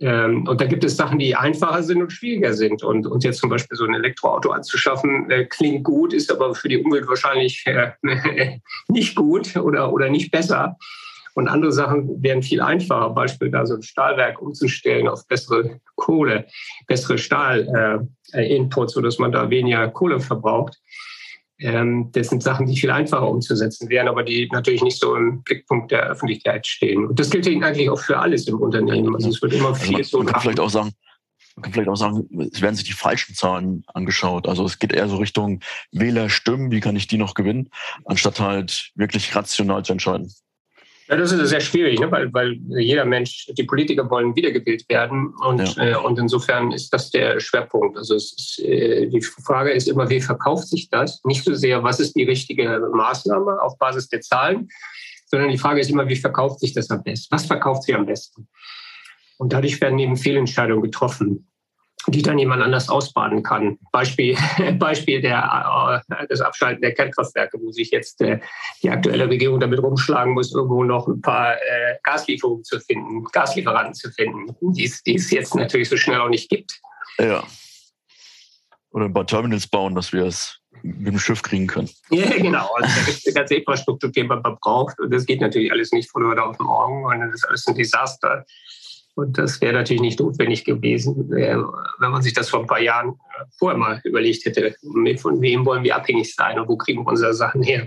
[0.00, 2.82] Ähm, und da gibt es Sachen, die einfacher sind und schwieriger sind.
[2.82, 6.68] Und, und jetzt zum Beispiel so ein Elektroauto anzuschaffen, äh, klingt gut, ist aber für
[6.68, 7.92] die Umwelt wahrscheinlich äh,
[8.88, 10.76] nicht gut oder, oder nicht besser.
[11.34, 16.46] Und andere Sachen wären viel einfacher, Beispiel da so ein Stahlwerk umzustellen auf bessere Kohle,
[16.86, 20.80] bessere Stahl-Inputs, äh, sodass man da weniger Kohle verbraucht.
[21.58, 25.42] Ähm, das sind Sachen, die viel einfacher umzusetzen wären, aber die natürlich nicht so im
[25.42, 27.06] Blickpunkt der Öffentlichkeit stehen.
[27.06, 29.14] Und das gilt eigentlich auch für alles im Unternehmen.
[29.14, 30.92] Also es wird immer viel also man, man kann vielleicht auch sagen,
[31.56, 34.48] man kann vielleicht auch sagen, es werden sich die falschen Zahlen angeschaut.
[34.48, 35.60] Also es geht eher so Richtung
[35.92, 37.70] Wählerstimmen, wie kann ich die noch gewinnen,
[38.04, 40.32] anstatt halt wirklich rational zu entscheiden.
[41.08, 42.10] Ja, das ist sehr schwierig, ne?
[42.10, 45.84] weil, weil jeder Mensch, die Politiker wollen wiedergewählt werden und, ja.
[45.84, 47.98] äh, und insofern ist das der Schwerpunkt.
[47.98, 51.22] Also ist, äh, die Frage ist immer, wie verkauft sich das?
[51.24, 54.68] Nicht so sehr, was ist die richtige Maßnahme auf Basis der Zahlen,
[55.26, 57.34] sondern die Frage ist immer, wie verkauft sich das am besten?
[57.34, 58.48] Was verkauft sich am besten?
[59.36, 61.48] Und dadurch werden eben Fehlentscheidungen getroffen
[62.08, 63.78] die dann jemand anders ausbaden kann.
[63.92, 64.36] Beispiel,
[64.78, 68.40] Beispiel der, äh, des Abschalten der Kernkraftwerke, wo sich jetzt äh,
[68.82, 73.94] die aktuelle Regierung damit rumschlagen muss, irgendwo noch ein paar äh, Gaslieferungen zu finden, Gaslieferanten
[73.94, 76.80] zu finden, die es, die es jetzt natürlich so schnell auch nicht gibt.
[77.18, 77.42] Ja.
[78.90, 81.90] Oder ein paar Terminals bauen, dass wir es mit dem Schiff kriegen können.
[82.10, 82.70] Ja, genau.
[82.74, 85.00] Also da gibt es eine ganze Infrastruktur, die man braucht.
[85.00, 87.04] Und das geht natürlich alles nicht von heute auf morgen.
[87.04, 88.44] Und das ist alles ein Desaster.
[89.16, 91.56] Und das wäre natürlich nicht notwendig gewesen, äh,
[91.98, 94.74] wenn man sich das vor ein paar Jahren äh, vorher mal überlegt hätte.
[95.20, 97.86] Von wem wollen wir abhängig sein und wo kriegen wir unsere Sachen her?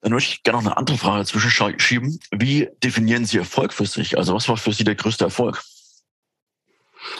[0.00, 2.18] Dann möchte ich gerne noch eine andere Frage zwischenschieben.
[2.32, 4.18] Wie definieren Sie Erfolg für sich?
[4.18, 5.62] Also was war für Sie der größte Erfolg?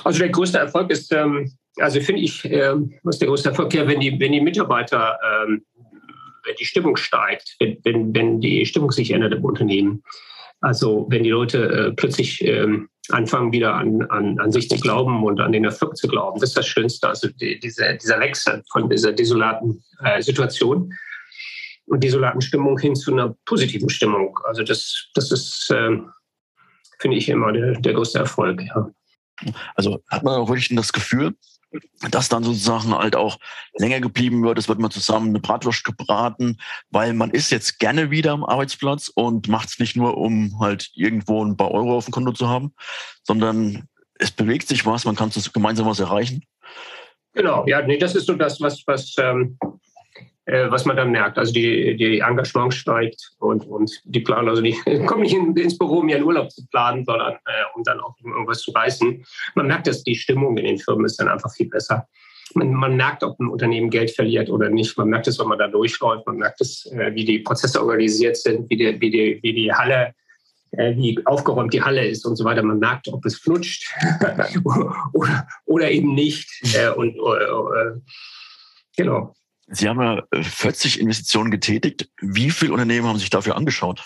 [0.05, 3.87] Also der größte Erfolg ist, ähm, also finde ich, ähm, was der größte Erfolg ja,
[3.87, 5.65] wenn die, wenn die Mitarbeiter, ähm,
[6.45, 10.03] wenn die Stimmung steigt, wenn, wenn, wenn die Stimmung sich ändert im Unternehmen.
[10.61, 12.43] Also wenn die Leute äh, plötzlich
[13.11, 16.51] anfangen, wieder an, an, an sich zu glauben und an den Erfolg zu glauben, das
[16.51, 17.09] ist das Schönste.
[17.09, 20.93] Also die, diese, dieser Wechsel von dieser desolaten äh, Situation
[21.87, 24.39] und desolaten Stimmung hin zu einer positiven Stimmung.
[24.45, 25.99] Also das, das ist, äh,
[26.99, 28.63] finde ich, immer der, der größte Erfolg.
[28.63, 28.91] Ja.
[29.75, 31.35] Also hat man auch wirklich das Gefühl,
[32.11, 33.39] dass dann sozusagen halt auch
[33.79, 34.59] länger geblieben wird.
[34.59, 36.59] Es wird mal zusammen eine Bratwurst gebraten,
[36.91, 40.91] weil man ist jetzt gerne wieder am Arbeitsplatz und macht es nicht nur, um halt
[40.95, 42.73] irgendwo ein paar Euro auf dem Konto zu haben,
[43.25, 46.45] sondern es bewegt sich was, man kann gemeinsam was erreichen.
[47.35, 49.67] Genau, ja, nee, das ist so das, was, was ähm, äh,
[50.47, 51.39] was man dann merkt.
[51.39, 54.77] Also die, die Engagement steigt und, und die planen, also die
[55.07, 58.15] kommen nicht in, ins Büro, um ihren Urlaub zu planen, sondern äh, um dann auch
[58.25, 59.25] irgendwas zu reißen.
[59.55, 62.07] Man merkt, dass die Stimmung in den Firmen ist dann einfach viel besser.
[62.55, 64.97] Man, man merkt, ob ein Unternehmen Geld verliert oder nicht.
[64.97, 66.27] Man merkt es, wenn man da durchläuft.
[66.27, 69.73] Man merkt es, äh, wie die Prozesse organisiert sind, wie die, wie die, wie die
[69.73, 70.15] Halle
[70.73, 72.63] äh, wie aufgeräumt die Halle ist und so weiter.
[72.63, 73.93] Man merkt, ob es flutscht
[75.13, 76.49] oder, oder eben nicht.
[76.75, 78.01] Äh, und äh,
[78.97, 79.35] genau.
[79.69, 82.09] Sie haben ja 40 äh, Investitionen getätigt.
[82.21, 84.05] Wie viele Unternehmen haben sich dafür angeschaut?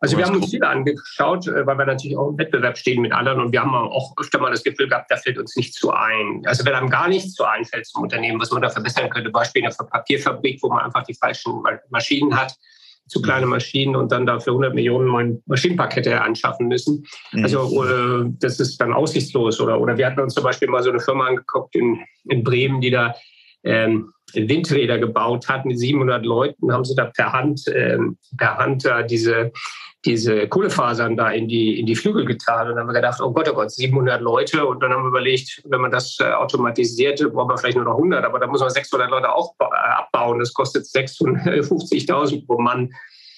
[0.00, 3.12] Also wir haben uns viele angeschaut, äh, weil wir natürlich auch im Wettbewerb stehen mit
[3.12, 5.92] anderen und wir haben auch öfter mal das Gefühl gehabt, da fällt uns nichts zu
[5.92, 6.42] ein.
[6.44, 9.64] Also wenn einem gar nichts zu einfällt zum Unternehmen, was man da verbessern könnte, Beispiel
[9.64, 12.54] eine Papierfabrik, wo man einfach die falschen Maschinen hat,
[13.06, 17.04] zu kleine Maschinen und dann dafür 100 Millionen neuen Maschinenpark hätte anschaffen müssen.
[17.32, 17.42] Mhm.
[17.42, 19.60] Also äh, das ist dann aussichtslos.
[19.60, 22.80] Oder, oder wir hatten uns zum Beispiel mal so eine Firma angeguckt in, in Bremen,
[22.80, 23.14] die da
[23.64, 28.84] ähm, Windräder gebaut hat mit 700 Leuten, haben sie da per Hand, ähm, per Hand
[28.84, 29.52] da diese,
[30.04, 32.68] diese Kohlefasern da in die, in die Flügel getan.
[32.68, 34.66] Und dann haben wir gedacht, oh Gott, oh Gott, 700 Leute.
[34.66, 37.96] Und dann haben wir überlegt, wenn man das äh, automatisierte, braucht man vielleicht nur noch
[37.96, 40.38] 100, aber da muss man 600 Leute auch äh, abbauen.
[40.38, 42.92] Das kostet 650.000 pro Mann.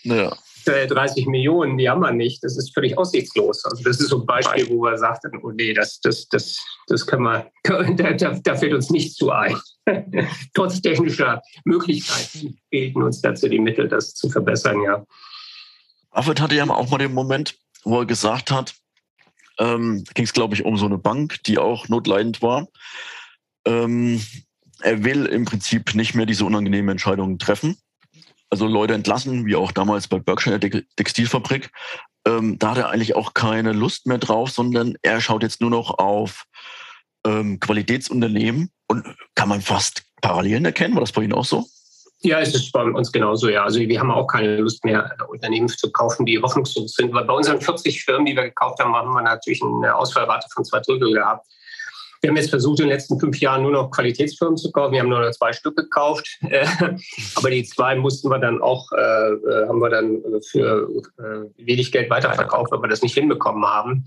[0.05, 0.33] Ja.
[0.67, 2.43] 30 Millionen, die haben wir nicht.
[2.43, 3.67] Das ist völlig aussichtslos.
[3.67, 7.07] Also das ist so ein Beispiel, wo wir sagten, oh nee, das, das, das, das
[7.07, 7.51] können wir,
[7.97, 9.57] da, da fällt uns nicht zu ein.
[10.55, 15.05] Trotz technischer Möglichkeiten fehlten uns dazu die Mittel, das zu verbessern, ja.
[16.11, 18.75] Buffett hatte ja auch mal den Moment, wo er gesagt hat,
[19.59, 22.69] ähm, ging es, glaube ich, um so eine Bank, die auch notleidend war.
[23.67, 24.23] Ähm,
[24.81, 27.77] er will im Prinzip nicht mehr diese unangenehmen Entscheidungen treffen
[28.55, 31.73] also Leute entlassen, wie auch damals bei Berkshire Textilfabrik.
[32.25, 35.71] Ähm, da hat er eigentlich auch keine Lust mehr drauf, sondern er schaut jetzt nur
[35.71, 36.45] noch auf
[37.27, 39.05] ähm, Qualitätsunternehmen und
[39.35, 40.95] kann man fast Parallelen erkennen.
[40.95, 41.67] War das bei Ihnen auch so?
[42.21, 43.65] Ja, es ist bei uns genauso, ja.
[43.65, 47.13] Also wir haben auch keine Lust mehr, Unternehmen zu kaufen, die hoffnungslos sind.
[47.13, 50.65] Weil bei unseren 40 Firmen, die wir gekauft haben, haben wir natürlich eine Ausfallrate von
[50.65, 51.47] zwei Drittel gehabt.
[52.23, 54.95] Wir haben jetzt versucht, in den letzten fünf Jahren nur noch Qualitätsfirmen zu kaufen.
[54.95, 56.39] Wir haben nur noch zwei Stück gekauft.
[57.35, 61.93] Aber die zwei mussten wir dann auch, äh, äh, haben wir dann für äh, wenig
[61.93, 64.07] Geld weiterverkauft, weil wir das nicht hinbekommen haben.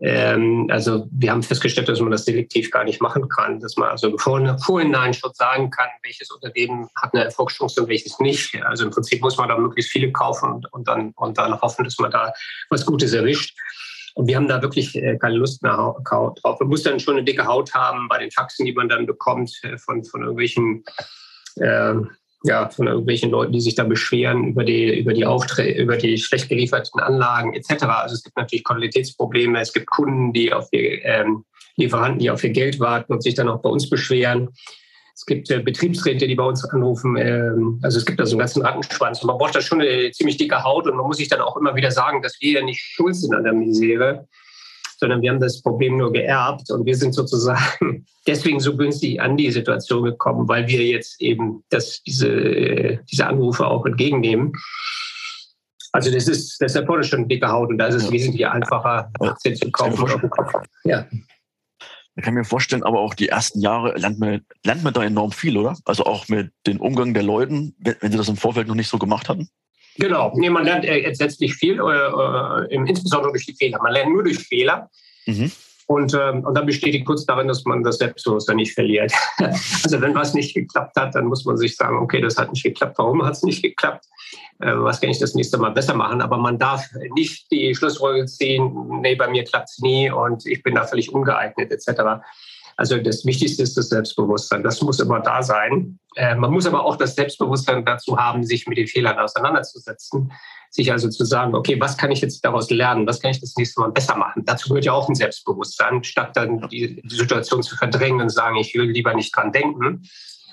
[0.00, 3.88] Ähm, also wir haben festgestellt, dass man das selektiv gar nicht machen kann, dass man
[3.88, 8.62] also vor, vorhinein schon sagen kann, welches Unternehmen hat eine Erfolgschance und welches nicht.
[8.64, 11.84] Also im Prinzip muss man da möglichst viele kaufen und, und, dann, und dann hoffen,
[11.84, 12.32] dass man da
[12.68, 13.56] was Gutes erwischt.
[14.14, 16.60] Und wir haben da wirklich äh, keine Lust mehr drauf.
[16.60, 19.52] Man muss dann schon eine dicke Haut haben bei den Faxen, die man dann bekommt
[19.62, 20.84] äh, von, von irgendwelchen
[21.56, 21.94] äh,
[22.46, 26.18] ja, von irgendwelchen Leuten, die sich da beschweren über die, über die Aufträge, über die
[26.18, 27.84] schlecht gelieferten Anlagen etc.
[27.84, 31.44] Also es gibt natürlich Qualitätsprobleme, es gibt Kunden, die auf ihr ähm,
[31.76, 34.50] Lieferanten, die auf ihr Geld warten und sich dann auch bei uns beschweren.
[35.14, 37.16] Es gibt äh, Betriebsräte, die bei uns anrufen.
[37.16, 39.22] Ähm, also es gibt da so einen ganzen Rattenschwanz.
[39.22, 41.56] Und man braucht da schon eine ziemlich dicke Haut und man muss sich dann auch
[41.56, 44.28] immer wieder sagen, dass wir ja nicht schuld sind an der Misere,
[44.98, 49.36] sondern wir haben das Problem nur geerbt und wir sind sozusagen deswegen so günstig an
[49.36, 54.52] die Situation gekommen, weil wir jetzt eben das, diese, diese Anrufe auch entgegennehmen.
[55.92, 59.56] Also das ist, das erfordert schon dicke Haut und da ist es wesentlich einfacher, Aktien
[59.56, 60.06] zu kaufen.
[60.84, 61.06] Ja.
[62.16, 65.32] Ich kann mir vorstellen, aber auch die ersten Jahre lernt man, lernt man da enorm
[65.32, 65.76] viel, oder?
[65.84, 68.98] Also auch mit den Umgang der Leuten, wenn sie das im Vorfeld noch nicht so
[68.98, 69.50] gemacht hatten?
[69.98, 73.78] Genau, nee, man lernt entsetzlich viel, äh, äh insbesondere durch die Fehler.
[73.82, 74.90] Man lernt nur durch Fehler.
[75.26, 75.50] Mhm.
[75.88, 79.12] Und, ähm, und dann besteht die Kunst darin, dass man das Selbstbewusstsein nicht verliert.
[79.38, 82.64] also wenn was nicht geklappt hat, dann muss man sich sagen, okay, das hat nicht
[82.64, 82.98] geklappt.
[82.98, 84.04] Warum hat es nicht geklappt?
[84.58, 86.20] Äh, was kann ich das nächste Mal besser machen?
[86.20, 86.84] Aber man darf
[87.14, 91.12] nicht die Schlussfolgerung ziehen, nee, bei mir klappt es nie und ich bin da völlig
[91.12, 92.22] ungeeignet etc.
[92.76, 94.62] Also das Wichtigste ist das Selbstbewusstsein.
[94.62, 95.98] Das muss immer da sein.
[96.14, 100.30] Äh, man muss aber auch das Selbstbewusstsein dazu haben, sich mit den Fehlern auseinanderzusetzen
[100.76, 103.06] sich also zu sagen, okay, was kann ich jetzt daraus lernen?
[103.06, 104.42] Was kann ich das nächste Mal besser machen?
[104.44, 108.74] Dazu gehört ja auch ein Selbstbewusstsein, statt dann die, Situation zu verdrängen und sagen, ich
[108.74, 110.02] will lieber nicht dran denken.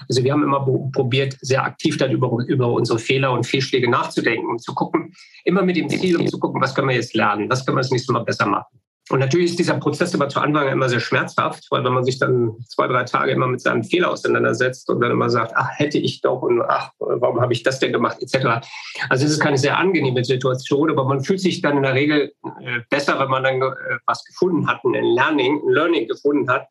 [0.09, 4.49] Also wir haben immer probiert, sehr aktiv dann über, über unsere Fehler und Fehlschläge nachzudenken
[4.49, 5.13] und zu gucken,
[5.43, 7.49] immer mit dem Ziel, um zu gucken, was können wir jetzt lernen?
[7.49, 8.82] Was können wir das nächste Mal besser machen?
[9.10, 12.20] Und natürlich ist dieser Prozess immer zu Anfang immer sehr schmerzhaft, weil wenn man sich
[12.20, 15.97] dann zwei, drei Tage immer mit seinem Fehler auseinandersetzt und dann immer sagt, ach, hätte
[15.97, 18.66] ich doch und ach, warum habe ich das denn gemacht, etc.
[19.10, 22.34] Also es ist keine sehr angenehme Situation, aber man fühlt sich dann in der Regel
[22.62, 26.68] äh, besser, wenn man dann äh, was gefunden hat, ein Learning, ein Learning gefunden hat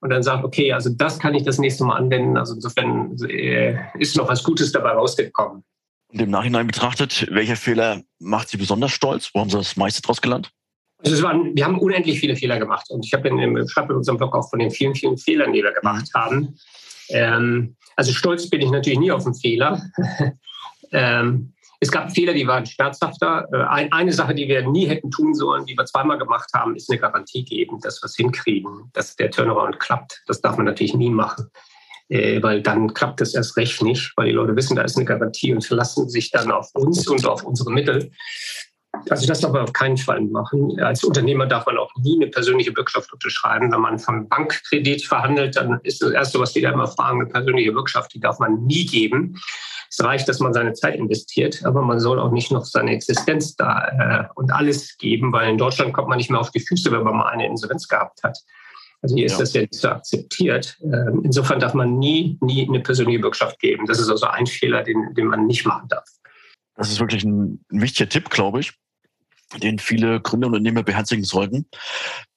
[0.00, 2.36] und dann sagt, okay, also das kann ich das nächste Mal anwenden.
[2.36, 5.64] Also insofern äh, ist noch was Gutes dabei rausgekommen.
[6.12, 9.30] Und im Nachhinein betrachtet, welcher Fehler macht Sie besonders stolz?
[9.32, 10.52] Wo haben Sie das meiste draus gelernt?
[11.04, 12.86] Also es waren, wir haben unendlich viele Fehler gemacht.
[12.90, 15.72] Und ich habe in, in, unserem Blog auch von den vielen, vielen Fehlern, die wir
[15.72, 16.18] gemacht mhm.
[16.18, 16.58] haben.
[17.10, 19.82] Ähm, also stolz bin ich natürlich nie auf den Fehler.
[20.92, 23.48] ähm, es gab Fehler, die waren schmerzhafter.
[23.52, 26.76] Äh, ein, eine Sache, die wir nie hätten tun sollen, die wir zweimal gemacht haben,
[26.76, 30.22] ist eine Garantie geben, dass wir es hinkriegen, dass der Turnaround klappt.
[30.28, 31.48] Das darf man natürlich nie machen,
[32.08, 35.04] äh, weil dann klappt es erst recht nicht, weil die Leute wissen, da ist eine
[35.04, 38.12] Garantie und verlassen sich dann auf uns und auf unsere Mittel.
[39.08, 40.78] Also das darf man auf keinen Fall machen.
[40.80, 43.72] Als Unternehmer darf man auch nie eine persönliche Bürgschaft unterschreiben.
[43.72, 47.30] Wenn man vom Bankkredit verhandelt, dann ist das Erste, was die da immer fragen, eine
[47.30, 49.40] persönliche Bürgschaft, die darf man nie geben.
[49.90, 53.56] Es reicht, dass man seine Zeit investiert, aber man soll auch nicht noch seine Existenz
[53.56, 56.90] da äh, und alles geben, weil in Deutschland kommt man nicht mehr auf die Füße,
[56.92, 58.38] wenn man mal eine Insolvenz gehabt hat.
[59.02, 59.32] Also hier ja.
[59.32, 60.78] ist das jetzt so akzeptiert.
[60.82, 63.86] Ähm, insofern darf man nie, nie eine persönliche Bürgschaft geben.
[63.86, 66.08] Das ist also ein Fehler, den, den man nicht machen darf.
[66.82, 68.72] Das ist wirklich ein, ein wichtiger Tipp, glaube ich
[69.58, 71.66] den viele Gründer und Unternehmer beherzigen sollten.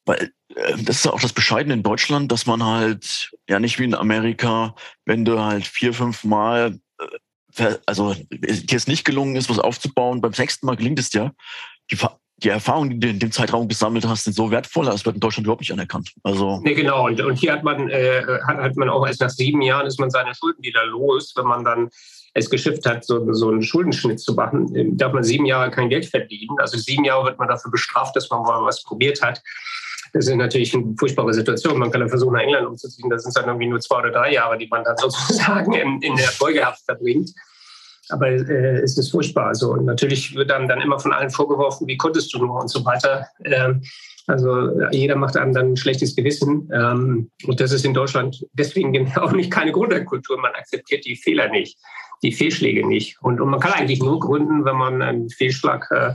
[0.05, 3.85] Weil äh, das ist auch das Bescheidene in Deutschland, dass man halt, ja nicht wie
[3.85, 4.75] in Amerika,
[5.05, 6.79] wenn du halt vier, fünf Mal,
[7.57, 11.33] äh, also dir es nicht gelungen ist, was aufzubauen, beim sechsten Mal gelingt es dir.
[11.91, 11.97] Die,
[12.37, 15.21] die Erfahrungen, die du in dem Zeitraum gesammelt hast, sind so wertvoll, das wird in
[15.21, 16.11] Deutschland überhaupt nicht anerkannt.
[16.23, 17.05] Also nee, genau.
[17.05, 19.99] Und, und hier hat man, äh, hat, hat man auch erst nach sieben Jahren ist
[19.99, 21.89] man seine Schulden wieder los, wenn man dann
[22.35, 25.89] es geschafft hat, so, so einen Schuldenschnitt zu machen, ähm, darf man sieben Jahre kein
[25.89, 26.57] Geld verdienen.
[26.59, 29.41] Also sieben Jahre wird man dafür bestraft, dass man mal was probiert hat.
[30.11, 31.79] Das ist natürlich eine furchtbare Situation.
[31.79, 33.09] Man kann dann versuchen, nach England umzuziehen.
[33.09, 36.15] Das sind dann irgendwie nur zwei oder drei Jahre, die man dann sozusagen in, in
[36.17, 37.31] der Folgehaft verbringt.
[38.09, 39.47] Aber äh, es ist furchtbar.
[39.47, 42.83] Also natürlich wird einem dann immer von allen vorgeworfen, wie konntest du nur und so
[42.83, 43.27] weiter.
[43.45, 43.81] Ähm,
[44.27, 46.69] also jeder macht einem dann ein schlechtes Gewissen.
[46.73, 50.37] Ähm, und das ist in Deutschland deswegen auch nicht keine Gründerkultur.
[50.37, 51.77] Man akzeptiert die Fehler nicht
[52.23, 53.21] die Fehlschläge nicht.
[53.21, 56.13] Und, und man kann eigentlich nur gründen, wenn man einen Fehlschlag äh,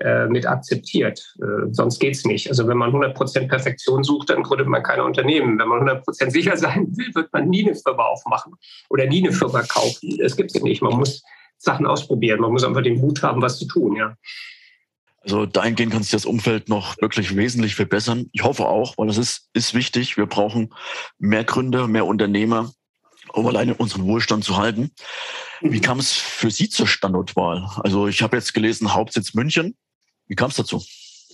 [0.00, 1.34] äh mit akzeptiert.
[1.40, 2.48] Äh, sonst geht es nicht.
[2.48, 5.58] Also wenn man 100% Perfektion sucht, dann gründet man keine Unternehmen.
[5.58, 8.54] Wenn man 100% sicher sein will, wird man nie eine Firma aufmachen
[8.90, 10.18] oder nie eine Firma kaufen.
[10.20, 10.82] Das gibt es nicht.
[10.82, 11.22] Man muss
[11.58, 12.40] Sachen ausprobieren.
[12.40, 13.96] Man muss einfach den Mut haben, was zu tun.
[13.96, 14.16] Ja.
[15.22, 18.30] Also dahingehend kann sich das Umfeld noch wirklich wesentlich verbessern.
[18.32, 20.16] Ich hoffe auch, weil das ist, ist wichtig.
[20.16, 20.72] Wir brauchen
[21.18, 22.70] mehr Gründer, mehr Unternehmer,
[23.32, 24.90] um alleine unseren Wohlstand zu halten.
[25.60, 27.68] Wie kam es für Sie zur Standortwahl?
[27.82, 29.76] Also ich habe jetzt gelesen, Hauptsitz München.
[30.26, 30.82] Wie kam es dazu?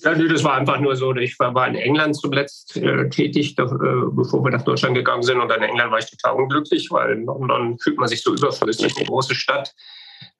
[0.02, 1.14] Ja, nee, das war einfach nur so.
[1.16, 5.22] Ich war, war in England zuletzt äh, tätig, da, äh, bevor wir nach Deutschland gegangen
[5.22, 5.40] sind.
[5.40, 8.96] Und in England war ich total unglücklich, weil in London fühlt man sich so überflüssig,
[8.96, 9.72] eine große Stadt,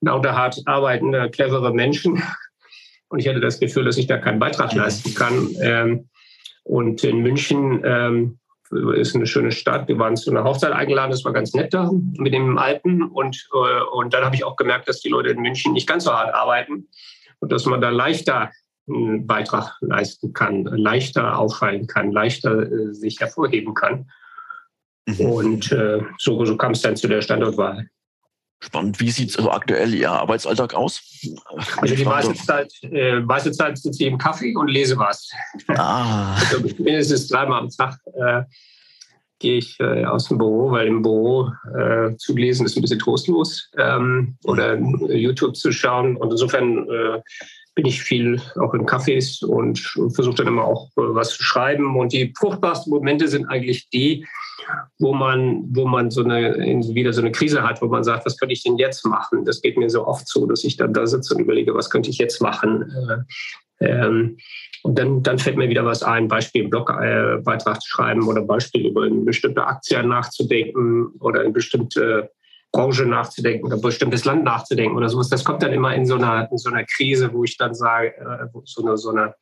[0.01, 2.21] lauter hart arbeitende, clevere Menschen.
[3.07, 5.49] Und ich hatte das Gefühl, dass ich da keinen Beitrag leisten kann.
[5.61, 6.09] Ähm,
[6.63, 8.39] und in München ähm,
[8.95, 9.87] ist eine schöne Stadt.
[9.87, 13.03] Wir waren zu einer Hochzeit eingeladen, das war ganz nett da mit dem Alpen.
[13.03, 16.05] Und, äh, und dann habe ich auch gemerkt, dass die Leute in München nicht ganz
[16.05, 16.87] so hart arbeiten
[17.39, 18.51] und dass man da leichter
[18.87, 24.09] einen Beitrag leisten kann, leichter auffallen kann, leichter äh, sich hervorheben kann.
[25.05, 25.25] Mhm.
[25.25, 27.87] Und äh, so, so kam es dann zu der Standortwahl.
[28.65, 28.99] Spannend.
[28.99, 31.01] Wie sieht so aktuell Ihr Arbeitsalltag aus?
[31.77, 35.29] Also die meiste Zeit, äh, meiste Zeit sitze ich im Kaffee und lese was.
[35.67, 36.35] Ah.
[36.35, 38.41] Also mindestens dreimal am Tag äh,
[39.37, 42.99] gehe ich äh, aus dem Büro, weil im Büro äh, zu lesen ist ein bisschen
[42.99, 46.17] trostlos ähm, oder YouTube zu schauen.
[46.17, 47.21] Und insofern äh,
[47.75, 49.77] bin ich viel auch in Cafés und
[50.13, 51.95] versuche dann immer auch äh, was zu schreiben.
[51.99, 54.25] Und die fruchtbarsten Momente sind eigentlich die,
[54.99, 56.57] wo man, wo man so eine,
[56.93, 59.45] wieder so eine Krise hat, wo man sagt, was könnte ich denn jetzt machen?
[59.45, 62.09] Das geht mir so oft so, dass ich dann da sitze und überlege, was könnte
[62.09, 62.91] ich jetzt machen?
[63.79, 64.37] Äh, ähm,
[64.83, 68.41] und dann, dann fällt mir wieder was ein, Beispiel im Blogbeitrag äh, zu schreiben oder
[68.41, 72.31] Beispiel über eine bestimmte Aktie nachzudenken oder eine bestimmte
[72.71, 75.29] Branche nachzudenken oder ein bestimmtes Land nachzudenken oder sowas.
[75.29, 78.15] Das kommt dann immer in so einer, in so einer Krise, wo ich dann sage,
[78.17, 79.33] äh, so eine, so eine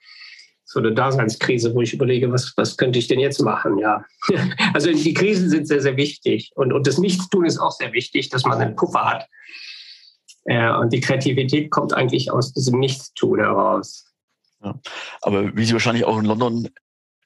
[0.66, 3.78] so eine Daseinskrise, wo ich überlege, was, was könnte ich denn jetzt machen?
[3.78, 4.04] Ja.
[4.74, 6.52] Also die Krisen sind sehr, sehr wichtig.
[6.56, 9.28] Und, und das Nichtstun ist auch sehr wichtig, dass man einen Puffer hat.
[10.46, 14.06] Äh, und die Kreativität kommt eigentlich aus diesem Nichtstun heraus.
[14.64, 14.80] Ja.
[15.22, 16.70] Aber wie Sie wahrscheinlich auch in London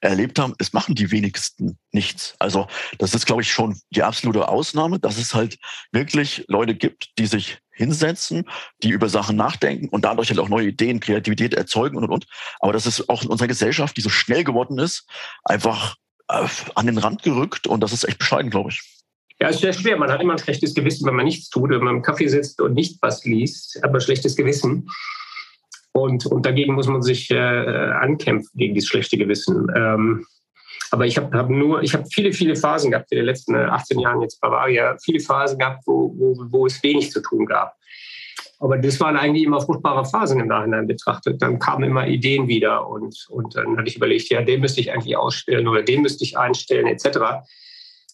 [0.00, 2.34] erlebt haben, es machen die wenigsten nichts.
[2.38, 2.66] Also
[2.98, 5.58] das ist, glaube ich, schon die absolute Ausnahme, dass es halt
[5.92, 8.44] wirklich Leute gibt, die sich hinsetzen,
[8.82, 12.26] die über Sachen nachdenken und dadurch halt auch neue Ideen, Kreativität erzeugen und und und.
[12.60, 15.06] Aber das ist auch in unserer Gesellschaft, die so schnell geworden ist,
[15.44, 15.96] einfach
[16.28, 18.82] äh, an den Rand gerückt und das ist echt bescheiden, glaube ich.
[19.40, 19.96] Ja, es ist sehr schwer.
[19.96, 22.60] Man hat immer ein schlechtes Gewissen, wenn man nichts tut, wenn man im Kaffee sitzt
[22.60, 24.88] und nicht was liest, aber schlechtes Gewissen.
[25.92, 29.66] Und, und dagegen muss man sich äh, ankämpfen, gegen dieses schlechte Gewissen.
[29.74, 30.26] Ähm,
[30.90, 33.98] aber ich habe hab nur, ich habe viele, viele Phasen gehabt in den letzten 18
[33.98, 37.74] äh, Jahren jetzt Bavaria, viele Phasen gehabt, wo, wo, wo es wenig zu tun gab.
[38.60, 41.40] Aber das waren eigentlich immer fruchtbare Phasen im Nachhinein betrachtet.
[41.40, 44.92] Dann kamen immer Ideen wieder und, und dann hatte ich überlegt, ja, den müsste ich
[44.92, 47.18] eigentlich ausstellen oder den müsste ich einstellen, etc.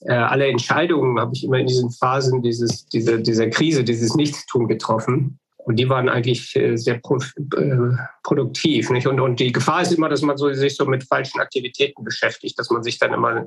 [0.02, 4.68] Äh, alle Entscheidungen habe ich immer in diesen Phasen dieses, diese, dieser Krise, dieses Nichtstun
[4.68, 5.38] getroffen.
[5.64, 7.76] Und die waren eigentlich äh, sehr äh,
[8.22, 8.90] produktiv.
[8.90, 9.06] Nicht?
[9.06, 12.58] Und, und die Gefahr ist immer, dass man so, sich so mit falschen Aktivitäten beschäftigt,
[12.58, 13.46] dass man sich dann immer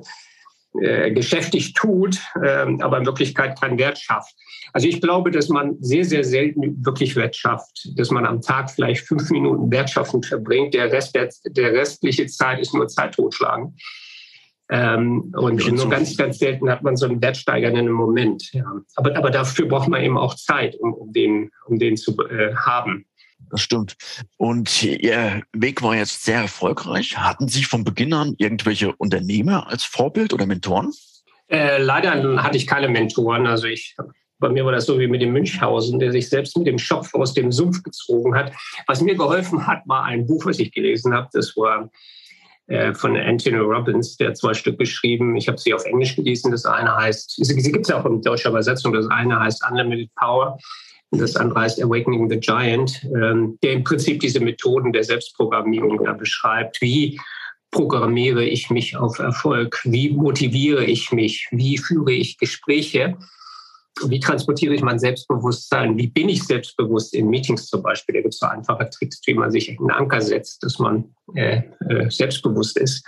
[0.80, 4.34] äh, geschäftig tut, äh, aber in Wirklichkeit keinen Wert schafft.
[4.72, 8.70] Also ich glaube, dass man sehr, sehr selten wirklich Wert schafft, dass man am Tag
[8.70, 10.74] vielleicht fünf Minuten wertschaffend verbringt.
[10.74, 13.76] Der, Rest der, der restliche Zeit ist nur Zeit totschlagen.
[14.70, 18.52] Ähm, und nur so ganz, ganz selten hat man so einen wertsteigernden Moment.
[18.52, 18.64] Ja.
[18.96, 22.54] Aber, aber dafür braucht man eben auch Zeit, um, um den, um den zu äh,
[22.54, 23.06] haben.
[23.50, 23.96] Das stimmt.
[24.36, 27.16] Und Ihr Weg war jetzt sehr erfolgreich.
[27.16, 30.92] Hatten Sie von Beginn an irgendwelche Unternehmer als Vorbild oder Mentoren?
[31.46, 33.46] Äh, leider hatte ich keine Mentoren.
[33.46, 33.96] Also ich
[34.38, 37.12] bei mir war das so wie mit dem Münchhausen, der sich selbst mit dem Schopf
[37.14, 38.52] aus dem Sumpf gezogen hat.
[38.86, 41.28] Was mir geholfen hat, war ein Buch, was ich gelesen habe.
[41.32, 41.90] Das war
[42.68, 45.36] äh, von Anthony Robbins, der zwei Stück geschrieben.
[45.36, 46.52] Ich habe sie auf Englisch gelesen.
[46.52, 48.92] Das eine heißt, sie, sie gibt es ja auch in deutscher Übersetzung.
[48.92, 50.58] Das eine heißt Unlimited Power
[51.10, 56.04] und das andere heißt Awakening the Giant, ähm, der im Prinzip diese Methoden der Selbstprogrammierung
[56.04, 56.80] da beschreibt.
[56.82, 57.18] Wie
[57.70, 59.80] programmiere ich mich auf Erfolg?
[59.84, 61.48] Wie motiviere ich mich?
[61.50, 63.16] Wie führe ich Gespräche?
[64.06, 65.96] Wie transportiere ich mein Selbstbewusstsein?
[65.96, 68.14] Wie bin ich selbstbewusst in Meetings zum Beispiel?
[68.14, 71.62] Da gibt es so einfache Tricks, wie man sich einen Anker setzt, dass man äh,
[71.88, 73.04] äh, selbstbewusst ist.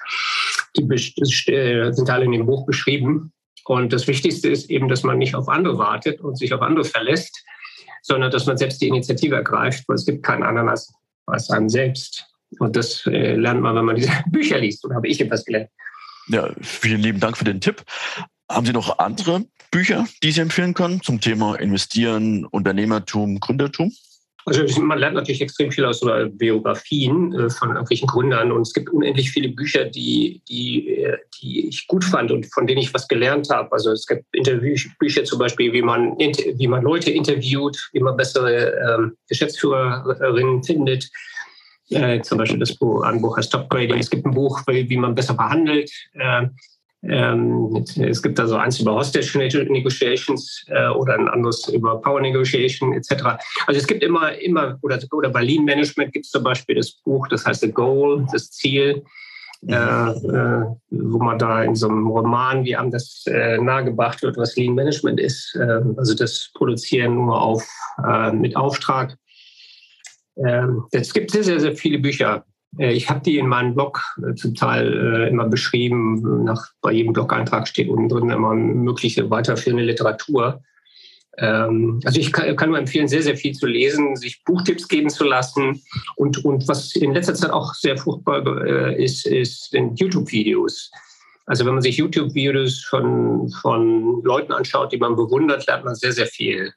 [0.76, 3.32] Die äh, sind alle in dem Buch beschrieben.
[3.64, 6.84] Und das Wichtigste ist eben, dass man nicht auf andere wartet und sich auf andere
[6.84, 7.44] verlässt,
[8.02, 10.92] sondern dass man selbst die Initiative ergreift, weil es gibt keinen anderen als,
[11.26, 12.26] als einem selbst.
[12.58, 14.84] Und das äh, lernt man, wenn man diese Bücher liest.
[14.84, 15.70] Oder habe ich etwas gelernt?
[16.28, 17.82] Ja, vielen lieben Dank für den Tipp.
[18.50, 23.92] Haben Sie noch andere Bücher, die Sie empfehlen können zum Thema Investieren, Unternehmertum, Gründertum?
[24.44, 26.00] Also man lernt natürlich extrem viel aus
[26.32, 31.68] Biografien äh, von irgendwelchen Gründern und es gibt unendlich viele Bücher, die, die, äh, die
[31.68, 33.70] ich gut fand und von denen ich was gelernt habe.
[33.70, 38.98] Also es gibt Interviewbücher zum Beispiel, wie man, wie man Leute interviewt, wie man bessere
[38.98, 41.08] ähm, Geschäftsführerinnen findet.
[41.90, 43.98] Äh, zum Beispiel das Buch, ein Buch heißt Top Grading.
[43.98, 45.90] Es gibt ein Buch, wie man besser verhandelt.
[46.14, 46.48] Äh,
[47.02, 52.20] ähm, es gibt da so eins über Hostage Negotiations äh, oder ein anderes über Power
[52.20, 53.38] Negotiation etc.
[53.66, 56.92] Also es gibt immer, immer oder, oder bei Lean Management gibt es zum Beispiel das
[56.92, 59.02] Buch, das heißt The Goal, das Ziel,
[59.66, 64.36] äh, äh, wo man da in so einem Roman, wie einem das äh, nahegebracht wird,
[64.36, 67.66] was Lean Management ist, äh, also das Produzieren nur auf,
[68.06, 69.16] äh, mit Auftrag.
[70.36, 72.44] Ähm, es gibt sehr, sehr, sehr viele Bücher
[72.78, 76.44] ich habe die in meinem Blog äh, zum Teil äh, immer beschrieben.
[76.44, 80.62] Nach, bei jedem Blog-Eintrag steht unten drin immer mögliche weiterführende Literatur.
[81.38, 85.10] Ähm, also ich kann, kann, nur empfehlen, sehr, sehr viel zu lesen, sich Buchtipps geben
[85.10, 85.82] zu lassen.
[86.16, 90.90] Und, und was in letzter Zeit auch sehr fruchtbar ist, ist sind YouTube-Videos.
[91.46, 96.12] Also wenn man sich YouTube-Videos von, von Leuten anschaut, die man bewundert, lernt man sehr,
[96.12, 96.72] sehr viel.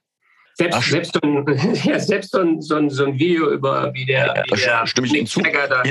[0.56, 1.46] Selbst, selbst, so ein,
[1.84, 4.88] ja, selbst so, ein, so, ein, so ein Video über wie der, ja, wie der
[4.88, 5.42] stimme ich Mick zu.
[5.42, 5.84] Jagger da,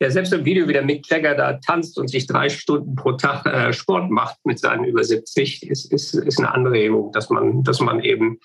[0.00, 3.12] ja, selbst ein Video wie der Mick Jagger da tanzt und sich drei Stunden pro
[3.12, 7.62] Tag äh, Sport macht mit seinen über 70, ist, ist, ist eine Anregung, dass man,
[7.62, 8.38] dass man eben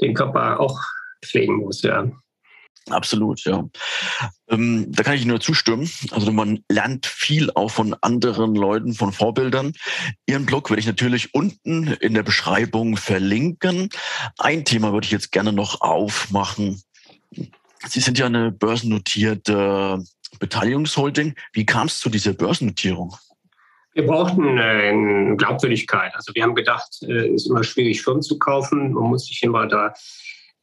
[0.00, 0.80] den Körper auch
[1.24, 2.10] pflegen muss, ja.
[2.90, 3.68] Absolut, ja.
[4.48, 5.90] Ähm, da kann ich nur zustimmen.
[6.10, 9.72] Also man lernt viel auch von anderen Leuten, von Vorbildern.
[10.26, 13.90] Ihren Blog werde ich natürlich unten in der Beschreibung verlinken.
[14.38, 16.82] Ein Thema würde ich jetzt gerne noch aufmachen.
[17.86, 20.02] Sie sind ja eine börsennotierte
[20.38, 21.34] Beteiligungsholding.
[21.52, 23.14] Wie kam es zu dieser Börsennotierung?
[23.94, 26.14] Wir brauchten äh, Glaubwürdigkeit.
[26.14, 28.92] Also wir haben gedacht, es äh, ist immer schwierig, Firmen zu kaufen.
[28.92, 29.92] Man muss sich immer da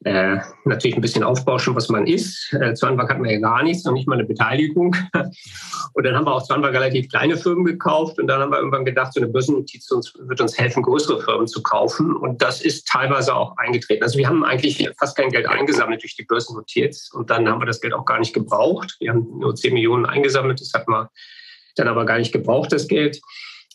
[0.04, 2.54] äh, natürlich ein bisschen aufbauschen, was man ist.
[2.54, 4.96] Äh, Anfang hatten wir ja gar nichts, noch nicht mal eine Beteiligung.
[5.94, 8.58] Und dann haben wir auch zu Anfang relativ kleine Firmen gekauft und dann haben wir
[8.58, 12.16] irgendwann gedacht, so eine Börsennotiz wird uns helfen, größere Firmen zu kaufen.
[12.16, 14.04] Und das ist teilweise auch eingetreten.
[14.04, 17.66] Also wir haben eigentlich fast kein Geld eingesammelt durch die Börsennotiz und dann haben wir
[17.66, 18.98] das Geld auch gar nicht gebraucht.
[19.00, 21.08] Wir haben nur 10 Millionen eingesammelt, das hat man
[21.76, 23.22] dann aber gar nicht gebraucht, das Geld.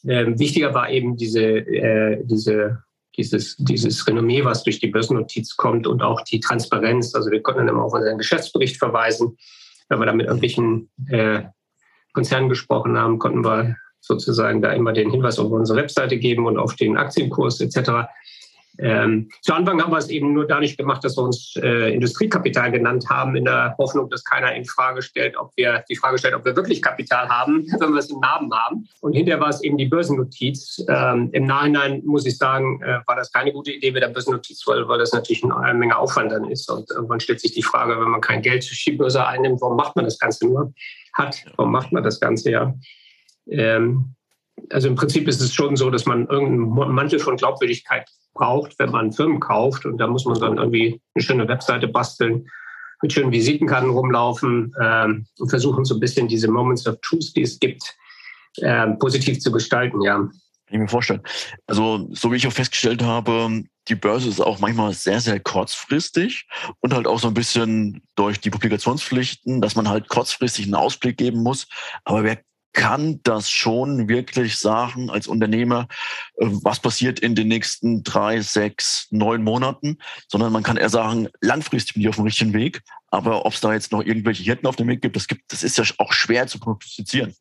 [0.07, 2.83] Ähm, wichtiger war eben diese, äh, diese
[3.17, 7.15] dieses, dieses Renommee, was durch die Börsennotiz kommt und auch die Transparenz.
[7.15, 9.37] Also wir konnten dann immer auf unseren Geschäftsbericht verweisen.
[9.89, 11.43] Wenn wir da mit irgendwelchen äh,
[12.13, 16.59] Konzernen gesprochen haben, konnten wir sozusagen da immer den Hinweis auf unsere Webseite geben und
[16.59, 18.09] auf den Aktienkurs etc.
[18.81, 22.73] Ähm, zu Anfang haben wir es eben nur dadurch gemacht, dass wir uns äh, Industriekapital
[22.73, 26.35] genannt haben, in der Hoffnung, dass keiner in Frage stellt, ob wir die Frage stellt,
[26.35, 28.89] ob wir wirklich Kapital haben, wenn wir es im Namen haben.
[29.01, 30.85] Und hinterher war es eben die Börsennotiz.
[30.89, 34.67] Ähm, Im Nachhinein muss ich sagen, äh, war das keine gute Idee mit der Börsennotiz,
[34.67, 36.71] weil, weil das natürlich eine Menge Aufwand dann ist.
[36.71, 39.77] Und irgendwann stellt sich die Frage, wenn man kein Geld für die Börse einnimmt, warum
[39.77, 40.73] macht man das Ganze nur?
[41.13, 42.75] Hat, warum macht man das Ganze ja?
[43.49, 44.15] Ähm,
[44.71, 48.91] also im Prinzip ist es schon so, dass man irgendeinen Mantel von Glaubwürdigkeit braucht, wenn
[48.91, 49.87] man Firmen kauft.
[49.87, 52.49] Und da muss man dann irgendwie eine schöne Webseite basteln,
[53.03, 57.43] mit schönen Visitenkarten rumlaufen ähm, und versuchen so ein bisschen diese Moments of Truth, die
[57.43, 57.83] es gibt,
[58.59, 60.17] äh, positiv zu gestalten, ja.
[60.17, 60.31] Kann
[60.69, 61.23] ich mir vorstellen.
[61.67, 66.47] Also, so wie ich auch festgestellt habe, die Börse ist auch manchmal sehr, sehr kurzfristig
[66.81, 71.17] und halt auch so ein bisschen durch die Publikationspflichten, dass man halt kurzfristig einen Ausblick
[71.17, 71.67] geben muss.
[72.05, 72.39] Aber wer
[72.73, 75.89] kann das schon wirklich sagen als Unternehmer,
[76.37, 79.99] äh, was passiert in den nächsten drei, sechs, neun Monaten,
[80.29, 82.83] sondern man kann eher sagen, langfristig bin ich auf dem richtigen Weg.
[83.09, 85.63] Aber ob es da jetzt noch irgendwelche Hirten auf dem Weg gibt, das gibt, das
[85.63, 87.35] ist ja auch schwer zu prognostizieren.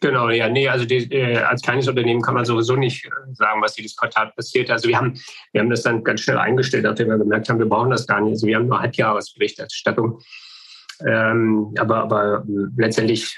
[0.00, 3.62] Genau, ja, nee, also die, äh, als kleines Unternehmen kann man sowieso nicht äh, sagen,
[3.62, 4.68] was jedes Quartal passiert.
[4.68, 5.16] Also wir haben,
[5.52, 8.20] wir haben das dann ganz schnell eingestellt, nachdem wir gemerkt haben, wir brauchen das gar
[8.20, 8.32] nicht.
[8.32, 10.20] Also wir haben nur Halbjahresberichterstattung.
[11.06, 12.44] Ähm, aber, aber
[12.76, 13.36] letztendlich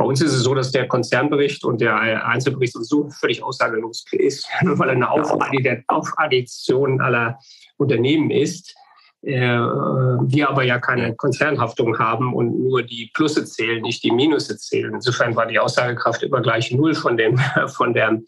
[0.00, 4.48] bei uns ist es so, dass der Konzernbericht und der Einzelbericht so völlig aussagelos ist,
[4.62, 7.38] weil er eine Aufaddition aller
[7.76, 8.74] Unternehmen ist.
[9.20, 14.56] Äh, wir aber ja keine Konzernhaftung haben und nur die Plusse zählen, nicht die Minusse
[14.56, 14.94] zählen.
[14.94, 18.22] Insofern war die Aussagekraft immer gleich null von dem, von der,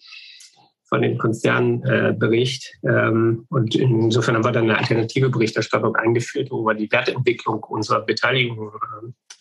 [0.85, 2.71] von dem Konzernbericht.
[2.87, 8.03] Ähm, und insofern haben wir dann eine alternative Berichterstattung eingeführt, wo wir die Wertentwicklung unserer
[8.03, 8.73] Beteiligung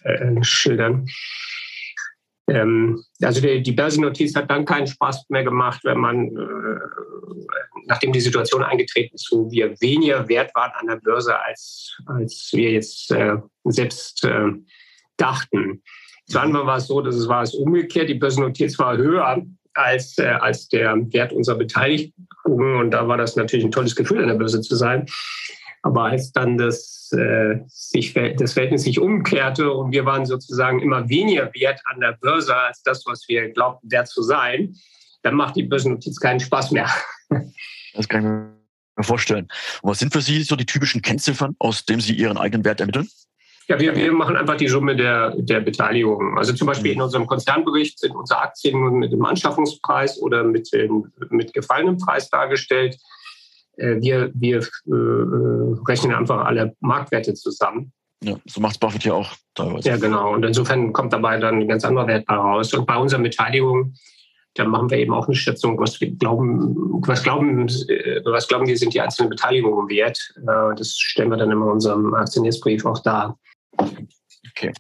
[0.04, 1.08] äh, schildern.
[2.52, 6.80] Ähm, also die, die Börsennotiz hat dann keinen Spaß mehr gemacht, wenn man, äh,
[7.86, 12.50] nachdem die Situation eingetreten ist, wo wir weniger wert waren an der Börse, als, als
[12.54, 14.52] wir jetzt äh, selbst äh,
[15.18, 15.82] dachten.
[16.34, 18.10] Anfang war es so, dass es war es umgekehrt.
[18.10, 19.44] Die Börsennotiz war höher
[19.74, 22.14] als, äh, als der Wert unserer Beteiligung.
[22.46, 25.06] Und da war das natürlich ein tolles Gefühl, an der Börse zu sein.
[25.84, 31.10] Aber als dann das, äh, sich, das Verhältnis sich umkehrte und wir waren sozusagen immer
[31.10, 34.76] weniger wert an der Börse als das, was wir glaubten, wert zu sein,
[35.24, 36.90] dann macht die Börsennotiz keinen Spaß mehr.
[37.94, 38.26] Das kann ich
[38.96, 39.50] mir vorstellen.
[39.82, 42.80] Und was sind für Sie so die typischen Kennziffern, aus denen Sie Ihren eigenen Wert
[42.80, 43.10] ermitteln?
[43.68, 46.38] Ja, wir, wir machen einfach die Summe der, der Beteiligung.
[46.38, 51.12] Also zum Beispiel in unserem Konzernbericht sind unsere Aktien mit dem Anschaffungspreis oder mit, dem,
[51.30, 52.98] mit gefallenem Preis dargestellt.
[53.78, 57.92] Äh, wir, wir äh, rechnen einfach alle Marktwerte zusammen.
[58.24, 59.90] Ja, so macht Buffett ja auch teilweise.
[59.90, 60.34] Ja, genau.
[60.34, 62.74] Und insofern kommt dabei dann ein ganz anderer Wert heraus.
[62.74, 63.96] Und bei unserer Beteiligung,
[64.54, 66.76] da machen wir eben auch eine Schätzung, was glauben,
[67.08, 70.20] was glauben, äh, was glauben wir, sind die einzelnen Beteiligungen wert.
[70.46, 73.40] Das stellen wir dann in unserem Aktionärsbrief auch dar.
[73.78, 74.72] Okay.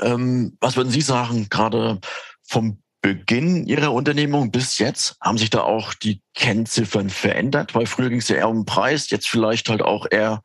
[0.00, 2.00] Ähm, was würden Sie sagen, gerade
[2.42, 5.16] vom Beginn Ihrer Unternehmung bis jetzt?
[5.20, 7.72] Haben sich da auch die Kennziffern verändert?
[7.72, 10.42] Weil früher ging es ja eher um Preis, jetzt vielleicht halt auch eher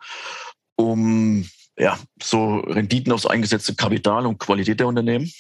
[0.76, 5.32] um ja, so Renditen aufs eingesetzte Kapital und Qualität der Unternehmen?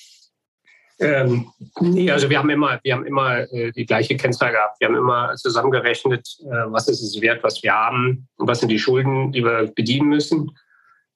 [0.99, 4.79] Ähm, nee, also wir haben immer, wir haben immer äh, die gleiche Kennzahl gehabt.
[4.79, 8.69] Wir haben immer zusammengerechnet, äh, was ist es wert, was wir haben und was sind
[8.69, 10.57] die Schulden, die wir bedienen müssen.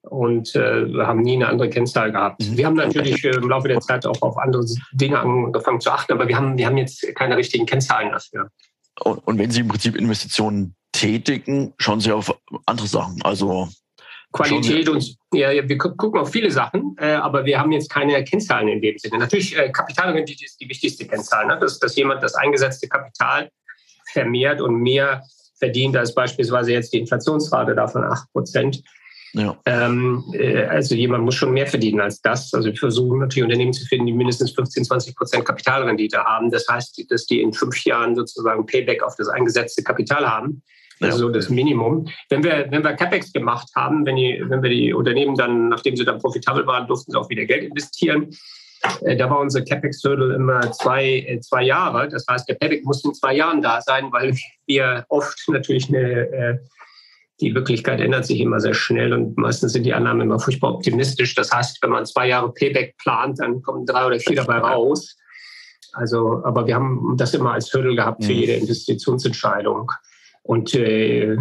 [0.10, 2.42] Und äh, wir haben nie eine andere Kennzahl gehabt.
[2.42, 2.58] Mhm.
[2.58, 6.14] Wir haben natürlich äh, im Laufe der Zeit auch auf andere Dinge angefangen zu achten,
[6.14, 8.50] aber wir haben, wir haben jetzt keine richtigen Kennzahlen dafür.
[9.02, 12.36] Und, und wenn Sie im Prinzip Investitionen tätigen, schauen Sie auf
[12.66, 13.22] andere Sachen.
[13.24, 13.68] Also
[14.32, 18.68] Qualität und ja, wir gucken auf viele Sachen, äh, aber wir haben jetzt keine Kennzahlen
[18.68, 19.18] in dem Sinne.
[19.18, 21.58] Natürlich, äh, Kapitalrendite ist die wichtigste Kennzahl, ne?
[21.60, 23.50] dass, dass jemand das eingesetzte Kapital
[24.12, 25.24] vermehrt und mehr
[25.58, 28.84] verdient als beispielsweise jetzt die Inflationsrate davon 8 Prozent.
[29.36, 29.58] Ja.
[29.66, 32.54] Ähm, äh, also jemand muss schon mehr verdienen als das.
[32.54, 36.50] Also wir versuchen natürlich Unternehmen zu finden, die mindestens 15, 20 Prozent Kapitalrendite haben.
[36.52, 40.62] Das heißt, dass die in fünf Jahren sozusagen Payback auf das eingesetzte Kapital haben.
[41.02, 42.08] Also so das Minimum.
[42.30, 45.98] Wenn wir, wenn wir CapEx gemacht haben, wenn, die, wenn wir die Unternehmen dann, nachdem
[45.98, 48.30] sie dann profitabel waren, durften sie auch wieder Geld investieren.
[49.02, 52.08] Äh, da war unser CapEx-Hürde immer zwei, äh, zwei Jahre.
[52.08, 54.34] Das heißt, der Payback muss in zwei Jahren da sein, weil
[54.66, 56.62] wir oft natürlich eine,
[57.42, 61.36] die Wirklichkeit ändert sich immer sehr schnell und meistens sind die Annahmen immer furchtbar optimistisch.
[61.36, 65.18] Das heißt, wenn man zwei Jahre Payback plant, dann kommen drei oder vier dabei raus.
[65.94, 68.40] Also, aber wir haben das immer als Hürde gehabt für mhm.
[68.40, 69.92] jede Investitionsentscheidung.
[70.44, 71.38] Und äh,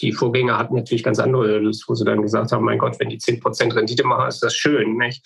[0.00, 3.08] die Vorgänger hatten natürlich ganz andere Hurdles, wo sie dann gesagt haben, mein Gott, wenn
[3.08, 4.96] die 10% Rendite machen, ist das schön.
[4.96, 5.22] Nicht?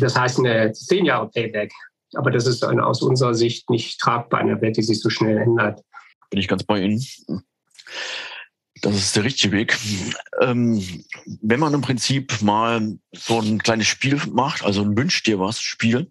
[0.00, 1.72] Das heißt eine 10 Jahre Payback.
[2.14, 5.10] Aber das ist eine, aus unserer Sicht nicht tragbar in einer Welt, die sich so
[5.10, 5.80] schnell ändert.
[6.30, 7.04] Bin ich ganz bei Ihnen.
[8.82, 9.76] Das ist der richtige Weg.
[10.40, 10.82] Ähm,
[11.42, 15.60] wenn man im Prinzip mal so ein kleines Spiel macht, also ein Wünsch dir was
[15.60, 16.10] Spiel,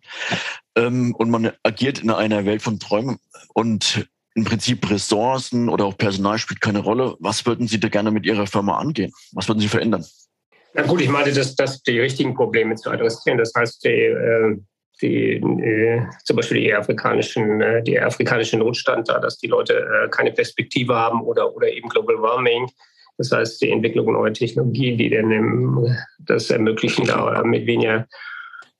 [0.76, 3.20] ähm, und man agiert in einer Welt von Träumen
[3.53, 7.16] und im Prinzip Ressourcen oder auch Personal spielt keine Rolle.
[7.20, 9.11] Was würden Sie da gerne mit Ihrer Firma angehen?
[9.34, 10.05] Was würden Sie verändern?
[10.74, 13.38] Na gut, ich meine, dass das die richtigen Probleme zu adressieren.
[13.38, 14.57] Das heißt, die, äh,
[15.03, 20.95] die, äh, zum Beispiel die afrikanischen, äh, afrikanische Notstand da, dass die Leute keine Perspektive
[20.95, 22.67] haben oder, oder eben Global Warming.
[23.17, 28.07] Das heißt, die Entwicklung neuer Technologien, die dann das ermöglichen, da mit weniger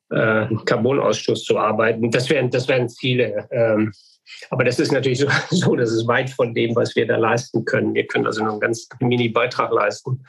[0.10, 2.10] Carbonausstoß zu arbeiten.
[2.10, 3.48] Das wären, das wären Ziele.
[3.52, 3.92] Ähm,
[4.50, 7.66] aber das ist natürlich so, so, das ist weit von dem, was wir da leisten
[7.66, 7.94] können.
[7.94, 10.26] Wir können also nur einen ganz Mini-Beitrag leisten.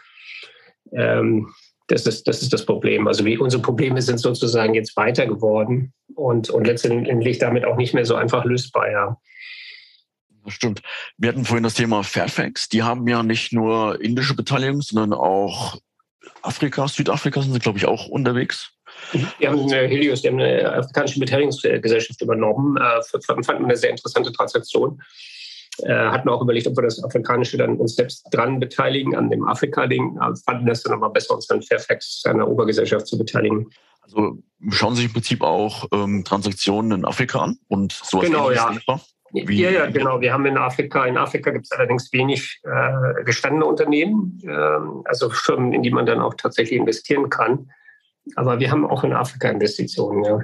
[0.92, 1.52] Ähm,
[1.88, 3.06] das ist, das ist das Problem.
[3.06, 7.94] Also wie, unsere Probleme sind sozusagen jetzt weiter geworden und, und letztendlich damit auch nicht
[7.94, 9.18] mehr so einfach lösbar, ja.
[10.44, 10.82] Das stimmt.
[11.16, 12.68] Wir hatten vorhin das Thema Fairfax.
[12.68, 15.78] Die haben ja nicht nur indische Beteiligung, sondern auch
[16.42, 18.70] Afrika, Südafrika sind sie, glaube ich, auch unterwegs.
[19.38, 23.02] Wir haben eine Helios, die haben eine afrikanische Beteiligungsgesellschaft übernommen, äh,
[23.42, 25.00] fanden eine sehr interessante Transaktion.
[25.82, 29.44] Äh, hatten auch überlegt, ob wir das Afrikanische dann uns selbst dran beteiligen an dem
[29.44, 33.68] Afrika-Ding, fanden das dann aber besser, uns dann Fairfax einer Obergesellschaft zu beteiligen.
[34.02, 34.38] Also
[34.70, 38.76] schauen Sie sich im Prinzip auch ähm, Transaktionen in Afrika an und sowas genau, ja.
[39.32, 40.20] Wie ja, ja, genau.
[40.20, 45.28] Wir haben in Afrika, in Afrika gibt es allerdings wenig äh, gestandene Unternehmen, äh, also
[45.28, 47.68] Firmen, in die man dann auch tatsächlich investieren kann.
[48.36, 50.38] Aber wir haben auch in Afrika Investitionen, ja.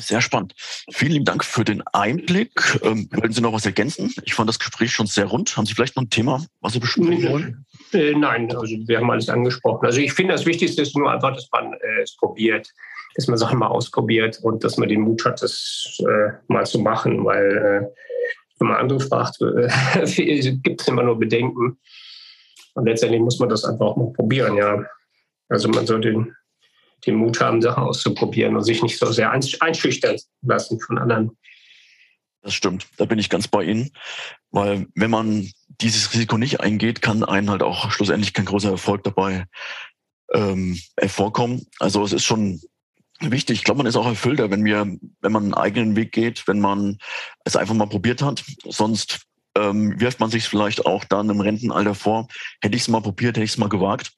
[0.00, 0.54] Sehr spannend.
[0.92, 2.78] Vielen lieben Dank für den Einblick.
[2.82, 4.12] Ähm, wollen Sie noch was ergänzen?
[4.24, 5.56] Ich fand das Gespräch schon sehr rund.
[5.56, 7.66] Haben Sie vielleicht noch ein Thema, was Sie besprechen wollen?
[7.92, 9.86] Äh, nein, also wir haben alles angesprochen.
[9.86, 12.68] Also ich finde, das Wichtigste ist nur einfach, dass man äh, es probiert,
[13.14, 16.80] dass man Sachen mal ausprobiert und dass man den Mut hat, das äh, mal zu
[16.80, 18.04] machen, weil äh,
[18.58, 21.78] wenn man andere fragt, äh, gibt es immer nur Bedenken.
[22.74, 24.84] Und letztendlich muss man das einfach auch mal probieren, ja.
[25.48, 26.00] Also man soll
[27.04, 31.36] den Mut haben, Sachen auszuprobieren und sich nicht so sehr einschüchtern lassen von anderen.
[32.42, 33.90] Das stimmt, da bin ich ganz bei Ihnen.
[34.50, 35.50] Weil wenn man
[35.80, 39.46] dieses Risiko nicht eingeht, kann einen halt auch schlussendlich kein großer Erfolg dabei
[40.32, 41.66] ähm, hervorkommen.
[41.78, 42.60] Also es ist schon
[43.20, 43.58] wichtig.
[43.58, 44.86] Ich glaube, man ist auch erfüllter, wenn wir,
[45.20, 46.98] wenn man einen eigenen Weg geht, wenn man
[47.44, 48.44] es einfach mal probiert hat.
[48.64, 49.26] Sonst
[49.56, 52.28] ähm, wirft man sich vielleicht auch dann im Rentenalter vor,
[52.60, 54.12] hätte ich es mal probiert, hätte ich es mal gewagt.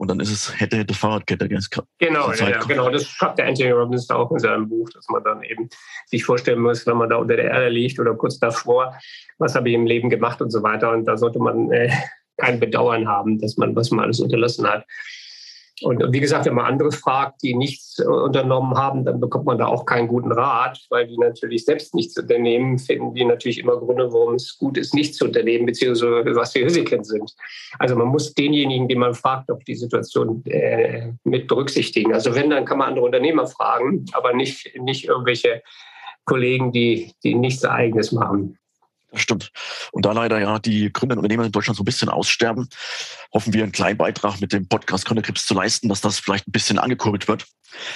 [0.00, 1.46] Und dann ist es, hätte, hätte Fahrradkette.
[1.46, 2.88] Genau, ja, ja, genau.
[2.88, 5.68] Das schreibt der Anthony Robbins auch in seinem Buch, dass man dann eben
[6.06, 8.98] sich vorstellen muss, wenn man da unter der Erde liegt oder kurz davor,
[9.36, 10.90] was habe ich im Leben gemacht und so weiter.
[10.92, 11.90] Und da sollte man äh,
[12.38, 14.86] kein Bedauern haben, dass man, was man alles unterlassen hat.
[15.82, 19.66] Und wie gesagt, wenn man andere fragt, die nichts unternommen haben, dann bekommt man da
[19.66, 24.12] auch keinen guten Rat, weil die natürlich selbst nichts unternehmen, finden die natürlich immer Gründe,
[24.12, 27.34] warum es gut ist, nichts zu unternehmen, beziehungsweise was die Risiken sind.
[27.78, 32.12] Also man muss denjenigen, den man fragt, auf die Situation äh, mit berücksichtigen.
[32.12, 35.62] Also wenn, dann kann man andere Unternehmer fragen, aber nicht, nicht irgendwelche
[36.24, 38.59] Kollegen, die, die nichts Eigenes machen.
[39.12, 39.50] Das stimmt.
[39.92, 42.68] Und da leider ja die Gründer und Unternehmer in Deutschland so ein bisschen aussterben,
[43.32, 46.52] hoffen wir einen kleinen Beitrag mit dem Podcast Gründerkrips zu leisten, dass das vielleicht ein
[46.52, 47.46] bisschen angekurbelt wird.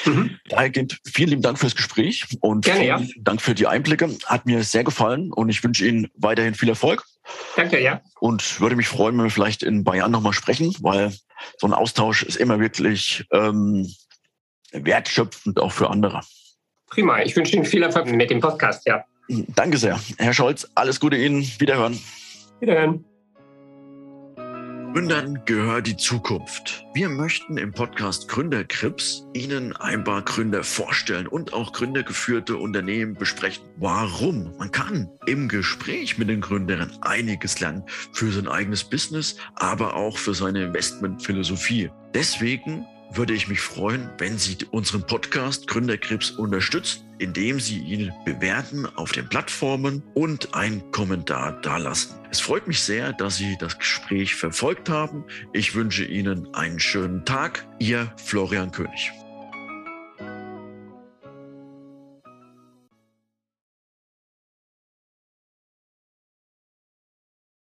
[0.04, 0.38] Mhm.
[0.48, 3.02] Dahergehend vielen lieben Dank fürs Gespräch und Gerne, ja.
[3.18, 4.08] Dank für die Einblicke.
[4.26, 7.04] Hat mir sehr gefallen und ich wünsche Ihnen weiterhin viel Erfolg.
[7.56, 8.00] Danke, ja.
[8.20, 11.12] Und würde mich freuen, wenn wir vielleicht in Bayern nochmal sprechen, weil
[11.58, 13.88] so ein Austausch ist immer wirklich ähm,
[14.72, 16.20] wertschöpfend auch für andere.
[16.88, 17.22] Prima.
[17.22, 19.04] Ich wünsche Ihnen viel Erfolg mit dem Podcast, ja.
[19.28, 19.98] Danke sehr.
[20.18, 21.42] Herr Scholz, alles Gute Ihnen.
[21.58, 21.98] Wiederhören.
[22.60, 23.04] Wiederhören.
[24.94, 26.84] Gründern gehört die Zukunft.
[26.94, 33.64] Wir möchten im Podcast Gründerkrips Ihnen ein paar Gründer vorstellen und auch gründergeführte Unternehmen besprechen.
[33.78, 34.56] Warum?
[34.56, 40.16] Man kann im Gespräch mit den Gründern einiges lernen für sein eigenes Business, aber auch
[40.16, 41.90] für seine Investmentphilosophie.
[42.14, 48.86] Deswegen würde ich mich freuen, wenn Sie unseren Podcast Gründerkrebs unterstützen, indem Sie ihn bewerten
[48.86, 52.18] auf den Plattformen und einen Kommentar dalassen.
[52.30, 55.24] Es freut mich sehr, dass Sie das Gespräch verfolgt haben.
[55.52, 57.66] Ich wünsche Ihnen einen schönen Tag.
[57.78, 59.12] Ihr Florian König.